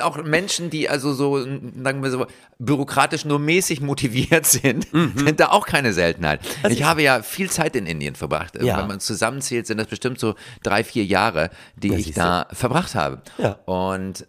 auch 0.00 0.22
Menschen, 0.22 0.70
die 0.70 0.88
also 0.88 1.12
so, 1.12 1.38
sagen 1.40 2.02
wir 2.02 2.10
so, 2.10 2.26
bürokratisch 2.58 3.24
nur 3.24 3.38
mäßig 3.38 3.80
motiviert 3.80 4.46
sind, 4.46 4.92
Mhm. 4.92 5.12
sind 5.16 5.40
da 5.40 5.48
auch 5.50 5.66
keine 5.66 5.92
Seltenheit. 5.92 6.40
Ich 6.68 6.82
habe 6.84 7.02
ja 7.02 7.22
viel 7.22 7.50
Zeit 7.50 7.76
in 7.76 7.86
Indien 7.86 8.14
verbracht. 8.14 8.54
Ja. 8.62 8.78
Wenn 8.78 8.86
man 8.88 9.00
zusammenzählt, 9.00 9.66
sind 9.66 9.78
das 9.78 9.86
bestimmt 9.88 10.18
so 10.18 10.34
drei, 10.62 10.84
vier 10.84 11.04
Jahre, 11.04 11.50
die 11.76 11.88
ich 11.94 12.04
siehst 12.06 12.16
du. 12.16 12.20
da 12.22 12.46
verbracht 12.52 12.94
habe. 12.94 13.22
Ja. 13.38 13.52
Und 13.66 14.26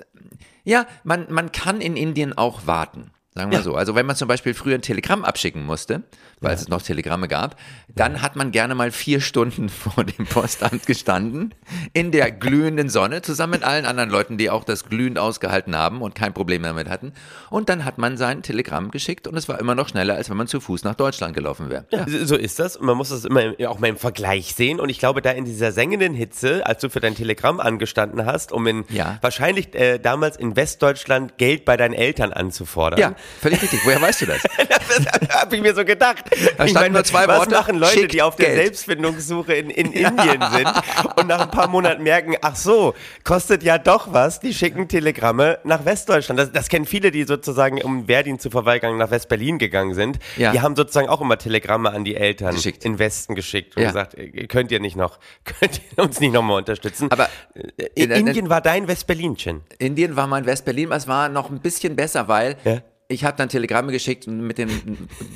ja, 0.64 0.86
man, 1.04 1.28
man 1.30 1.52
kann 1.52 1.82
in 1.82 1.96
Indien 1.98 2.38
auch 2.38 2.66
warten. 2.68 3.12
Sagen 3.36 3.52
wir 3.52 3.62
so. 3.64 3.76
Also 3.76 3.96
wenn 3.96 4.06
man 4.06 4.16
zum 4.16 4.28
Beispiel 4.28 4.54
früher 4.54 4.76
ein 4.76 4.82
Telegramm 4.84 5.26
abschicken 5.26 5.66
musste, 5.66 6.04
weil 6.40 6.54
es 6.54 6.68
noch 6.68 6.82
Telegramme 6.82 7.28
gab, 7.28 7.56
dann 7.96 8.22
hat 8.22 8.36
man 8.36 8.52
gerne 8.52 8.76
mal 8.76 8.92
vier 8.92 9.22
Stunden 9.22 9.70
vor 9.70 10.04
dem 10.04 10.26
Postamt 10.28 10.86
gestanden, 10.86 11.56
in 11.94 12.12
der 12.12 12.32
glühenden 12.32 12.90
Sonne, 12.90 13.22
zusammen 13.24 13.54
mit 13.54 13.64
allen 13.64 13.86
anderen 13.86 14.10
Leuten, 14.10 14.38
die 14.38 14.50
auch 14.50 14.64
das 14.64 14.86
glühend 14.86 15.18
ausgehalten 15.18 15.76
haben 15.76 16.02
und 16.02 16.14
kein 16.16 16.34
Problem 16.34 16.62
damit 16.64 16.90
hatten. 16.90 17.14
Und 17.50 17.70
dann 17.70 17.86
hat 17.86 17.98
man 17.98 18.18
sein 18.18 18.44
Telegramm 18.44 18.92
geschickt 18.92 19.28
und 19.28 19.36
es 19.36 19.50
war 19.50 19.60
immer 19.60 19.74
noch 19.74 19.90
schneller, 19.90 20.16
als 20.16 20.30
wenn 20.30 20.38
man 20.38 20.48
zu 20.48 20.60
Fuß 20.60 20.84
nach 20.84 20.96
Deutschland 20.96 21.34
gelaufen 21.34 21.70
wäre. 21.70 21.86
Ja. 21.92 22.06
So 22.08 22.26
so 22.26 22.36
ist 22.36 22.60
das. 22.60 22.76
Und 22.78 22.86
man 22.86 22.98
muss 22.98 23.10
das 23.10 23.26
immer 23.26 23.42
im, 23.58 23.68
auch 23.68 23.80
mal 23.80 23.88
im 23.88 23.98
Vergleich 23.98 24.54
sehen. 24.54 24.80
Und 24.80 24.90
ich 24.90 25.00
glaube, 25.00 25.22
da 25.24 25.32
in 25.32 25.46
dieser 25.46 25.72
sengenden 25.72 26.14
Hitze, 26.14 26.66
als 26.68 26.82
du 26.82 26.90
für 26.90 27.00
dein 27.00 27.16
Telegramm 27.16 27.60
angestanden 27.60 28.26
hast, 28.26 28.52
um 28.52 28.68
in 28.68 28.86
Ja. 28.90 29.18
wahrscheinlich 29.22 29.74
äh, 29.76 29.98
damals 29.98 30.38
in 30.38 30.56
Westdeutschland 30.56 31.38
Geld 31.38 31.66
bei 31.66 31.78
deinen 31.78 31.94
Eltern 31.94 32.32
anzufordern. 32.34 33.00
ja, 33.00 33.16
völlig 33.42 33.62
richtig. 33.62 33.80
Woher 33.86 34.02
weißt 34.02 34.22
du 34.22 34.26
das? 34.28 34.42
das 34.58 35.30
habe 35.42 35.56
ich 35.56 35.62
mir 35.62 35.74
so 35.76 35.84
gedacht. 35.86 36.26
Da 36.58 36.66
ich 36.66 36.72
standen 36.72 36.94
nur 36.94 37.04
zwei 37.04 37.28
was 37.28 37.40
Worte, 37.40 37.52
machen 37.52 37.78
Leute, 37.78 38.08
die 38.08 38.22
auf 38.22 38.36
der 38.36 38.48
Geld. 38.48 38.58
Selbstfindungssuche 38.64 39.54
in, 39.54 39.70
in 39.70 39.92
Indien 39.94 40.42
sind 40.52 40.70
und 41.18 41.28
nach 41.28 41.42
ein 41.42 41.52
paar 41.52 41.68
Monaten 41.68 42.04
merken, 42.04 42.36
ach 42.42 42.56
so, 42.56 42.94
kostet 43.24 43.64
ja 43.64 43.78
doch 43.78 44.14
was, 44.14 44.40
die 44.40 44.54
schicken 44.54 44.88
Telegramme 44.88 45.60
nach 45.64 45.86
Westdeutschland. 45.86 46.40
Das, 46.40 46.52
das 46.52 46.70
kennen 46.70 46.86
viele, 46.86 47.12
die 47.12 47.24
sozusagen, 47.24 47.82
um 47.82 48.08
Wehrdienst 48.08 48.44
zu 48.44 48.50
verweigern, 48.50 48.98
nach 48.98 49.12
West-Berlin 49.12 49.58
gegangen 49.60 49.94
sind. 49.94 50.20
Ja. 50.38 50.52
Die 50.52 50.62
haben 50.62 50.76
sozusagen 50.76 51.10
auch 51.10 51.22
immer 51.22 51.38
Telegramme 51.38 51.92
an 51.92 52.04
die 52.04 52.16
Eltern 52.16 52.56
Geschickt. 52.56 52.86
in 52.86 53.00
Westen 53.00 53.36
geschickt 53.36 53.76
und 53.78 53.84
Ja. 53.84 53.90
gesagt, 53.90 54.16
äh, 54.16 54.48
könnt 54.48 54.72
ihr 54.72 54.80
nicht 54.80 54.96
noch, 54.96 55.20
könnt 55.60 55.82
ihr 55.98 56.04
uns 56.04 56.20
nicht 56.20 56.34
nochmal 56.34 56.58
unterstützen? 56.58 57.12
Aber, 57.12 57.30
Äh, 57.56 57.84
in- 57.96 58.12
in- 58.12 58.28
Indien 58.28 58.50
war 58.50 58.62
dein 58.62 58.88
West-Berlin-Chin. 58.88 59.62
Indien 59.80 60.16
war 60.16 60.28
mein 60.28 60.46
West-Berlin, 60.46 60.92
es 60.92 61.08
war 61.08 61.30
noch 61.30 61.50
ein 61.50 61.60
bisschen 61.60 61.96
besser, 61.96 62.28
weil 62.28 62.56
Ja. 62.64 62.82
Ich 63.14 63.24
habe 63.24 63.38
dann 63.38 63.50
Telegramme 63.50 63.92
geschickt 63.92 64.28
mit 64.28 64.58
dem 64.58 64.70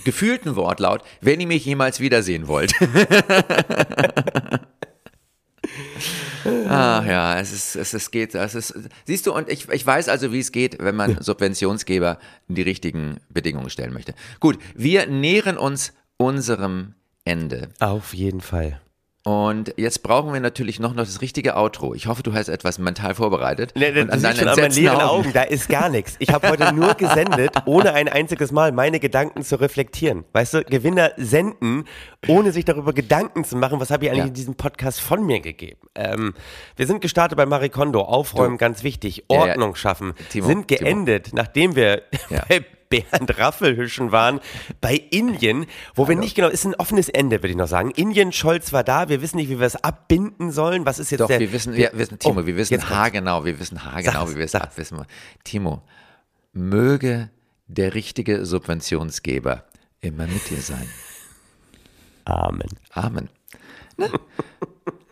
gefühlten 0.04 0.56
Wortlaut, 0.56 1.04
wenn 1.22 1.40
ihr 1.40 1.48
mich 1.48 1.66
jemals 1.66 2.00
wiedersehen 2.00 2.48
wollt. 2.48 2.74
Ach 6.70 7.06
ja, 7.06 7.40
es 7.40 7.52
ist, 7.52 7.76
es 7.76 7.94
ist, 7.94 8.12
geht, 8.12 8.34
es 8.36 8.56
ist, 8.56 8.74
siehst 9.06 9.28
du, 9.28 9.34
und 9.34 9.50
ich, 9.50 9.70
ich 9.70 9.86
weiß 9.86 10.10
also, 10.10 10.32
wie 10.32 10.40
es 10.40 10.52
geht, 10.52 10.78
wenn 10.80 10.96
man 10.96 11.22
Subventionsgeber 11.22 12.20
die 12.48 12.62
richtigen 12.62 13.18
Bedingungen 13.30 13.70
stellen 13.70 13.94
möchte. 13.94 14.14
Gut, 14.40 14.58
wir 14.76 15.08
nähern 15.08 15.58
uns 15.58 15.94
unserem 16.18 16.94
Ende. 17.26 17.70
Auf 17.80 18.14
jeden 18.14 18.42
Fall. 18.42 18.80
Und 19.28 19.74
jetzt 19.76 20.04
brauchen 20.04 20.32
wir 20.32 20.40
natürlich 20.40 20.80
noch, 20.80 20.94
noch 20.94 21.04
das 21.04 21.20
richtige 21.20 21.58
Outro. 21.58 21.94
Ich 21.94 22.08
hoffe, 22.08 22.24
du 22.24 22.34
hast 22.34 22.48
etwas 22.48 22.80
mental 22.80 23.14
vorbereitet. 23.14 23.74
Ne, 23.76 23.92
ne, 23.92 24.04
und 24.04 24.14
du 24.14 24.20
siehst 24.20 24.38
schon 24.38 24.48
an 24.48 24.58
meinen 24.58 24.72
leeren 24.72 25.02
Augen, 25.02 25.34
da 25.34 25.42
ist 25.44 25.68
gar 25.68 25.90
nichts. 25.90 26.16
Ich 26.20 26.30
habe 26.30 26.48
heute 26.50 26.74
nur 26.74 26.94
gesendet, 26.94 27.52
ohne 27.66 27.92
ein 27.94 28.08
einziges 28.08 28.54
Mal 28.54 28.72
meine 28.72 29.02
Gedanken 29.02 29.44
zu 29.44 29.60
reflektieren. 29.60 30.24
Weißt 30.32 30.54
du, 30.54 30.64
Gewinner 30.64 31.12
senden, 31.18 31.84
ohne 32.30 32.54
sich 32.54 32.64
darüber 32.64 32.94
Gedanken 32.94 33.44
zu 33.44 33.58
machen, 33.58 33.82
was 33.82 33.90
habe 33.92 34.06
ich 34.06 34.12
eigentlich 34.12 34.24
Ja. 34.24 34.28
in 34.28 34.34
diesem 34.34 34.56
Podcast 34.56 35.02
von 35.02 35.26
mir 35.26 35.42
gegeben. 35.42 35.82
Ähm, 35.96 36.34
wir 36.78 36.88
sind 36.88 37.02
gestartet 37.02 37.38
bei 37.38 37.46
Marie 37.46 37.68
Kondo, 37.68 38.00
aufräumen, 38.04 38.54
Du. 38.54 38.60
ganz 38.60 38.84
wichtig, 38.84 39.26
Ja, 39.30 39.40
ja. 39.46 39.52
Ordnung 39.52 39.76
schaffen, 39.76 40.14
Timo, 40.30 40.48
sind 40.48 40.70
Timo. 40.70 40.80
geendet, 40.80 41.32
nachdem 41.34 41.76
wir 41.76 42.04
Ja. 42.30 42.44
bei 42.50 42.64
Bernd 42.90 43.38
Raffelhüschen 43.38 44.12
waren, 44.12 44.40
bei 44.82 44.96
Indien, 44.96 45.66
wo 45.96 46.08
wir 46.08 46.16
nicht 46.16 46.36
genau, 46.36 46.48
ist 46.48 46.66
ein 46.66 46.76
offenes 46.76 47.10
Ende, 47.10 47.38
würde 47.38 47.50
ich 47.50 47.56
noch 47.56 47.68
sagen. 47.68 47.92
Indien, 47.92 48.32
Scholz 48.32 48.74
war 48.74 48.84
da, 48.84 49.10
wir 49.10 49.22
wissen 49.22 49.38
nicht, 49.38 49.50
wie 49.50 49.60
wir 49.60 49.68
es 49.68 49.76
abbinden 49.84 50.52
sollen. 50.52 50.86
Was 50.86 51.00
ist 51.00 51.12
jetzt 51.12 51.22
Doch, 51.22 51.28
der... 51.28 51.40
wir 51.40 51.52
wissen, 51.52 51.74
wir 51.76 51.92
wissen, 51.94 52.20
Timo, 52.20 52.42
Oh, 52.42 52.46
wir 52.46 52.56
wissen 52.56 52.90
haargenau, 52.90 53.46
wir 53.46 53.60
wissen 53.60 53.84
haargenau, 53.84 54.30
wie 54.32 54.36
wir 54.36 54.46
es 54.46 54.56
abwissen. 54.56 55.06
Timo, 55.44 55.82
möge 56.54 57.30
der 57.68 57.94
richtige 57.94 58.46
Subventionsgeber 58.46 59.64
immer 60.02 60.28
mit 60.28 60.50
dir 60.50 60.62
sein. 60.62 60.90
Amen. 62.26 62.70
Amen. 62.92 63.30
Ne? 63.98 64.10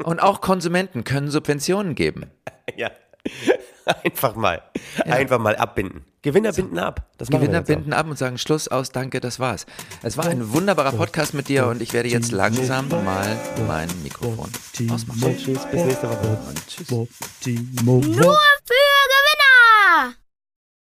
Und 0.03 0.21
auch 0.21 0.41
Konsumenten 0.41 1.03
können 1.03 1.29
Subventionen 1.29 1.95
geben. 1.95 2.25
Ja. 2.77 2.89
Einfach 4.03 4.35
mal. 4.35 4.63
Einfach 5.05 5.37
mal 5.37 5.55
abbinden. 5.55 6.05
Gewinner 6.23 6.51
binden 6.53 6.79
ab. 6.79 7.07
Das 7.19 7.29
Gewinner 7.29 7.61
binden 7.61 7.93
ab 7.93 8.07
und 8.07 8.17
sagen 8.17 8.39
Schluss 8.39 8.67
aus, 8.67 8.91
danke, 8.91 9.19
das 9.19 9.39
war's. 9.39 9.67
Es 10.01 10.17
war 10.17 10.25
ein 10.25 10.51
wunderbarer 10.53 10.93
Podcast 10.93 11.35
mit 11.35 11.49
dir 11.49 11.67
und 11.67 11.83
ich 11.83 11.93
werde 11.93 12.09
jetzt 12.09 12.31
langsam 12.31 12.89
mal 12.89 13.37
mein 13.67 13.89
Mikrofon 14.01 14.49
ausmachen. 14.89 15.37
Tschüss, 15.37 15.65
bis 15.65 15.83
nächste 15.85 16.09
Woche. 16.09 16.39
Timo, 16.67 17.07
Timo, 17.41 17.97
Nur 17.97 18.37
für 18.63 18.73
Gewinner! 19.13 19.44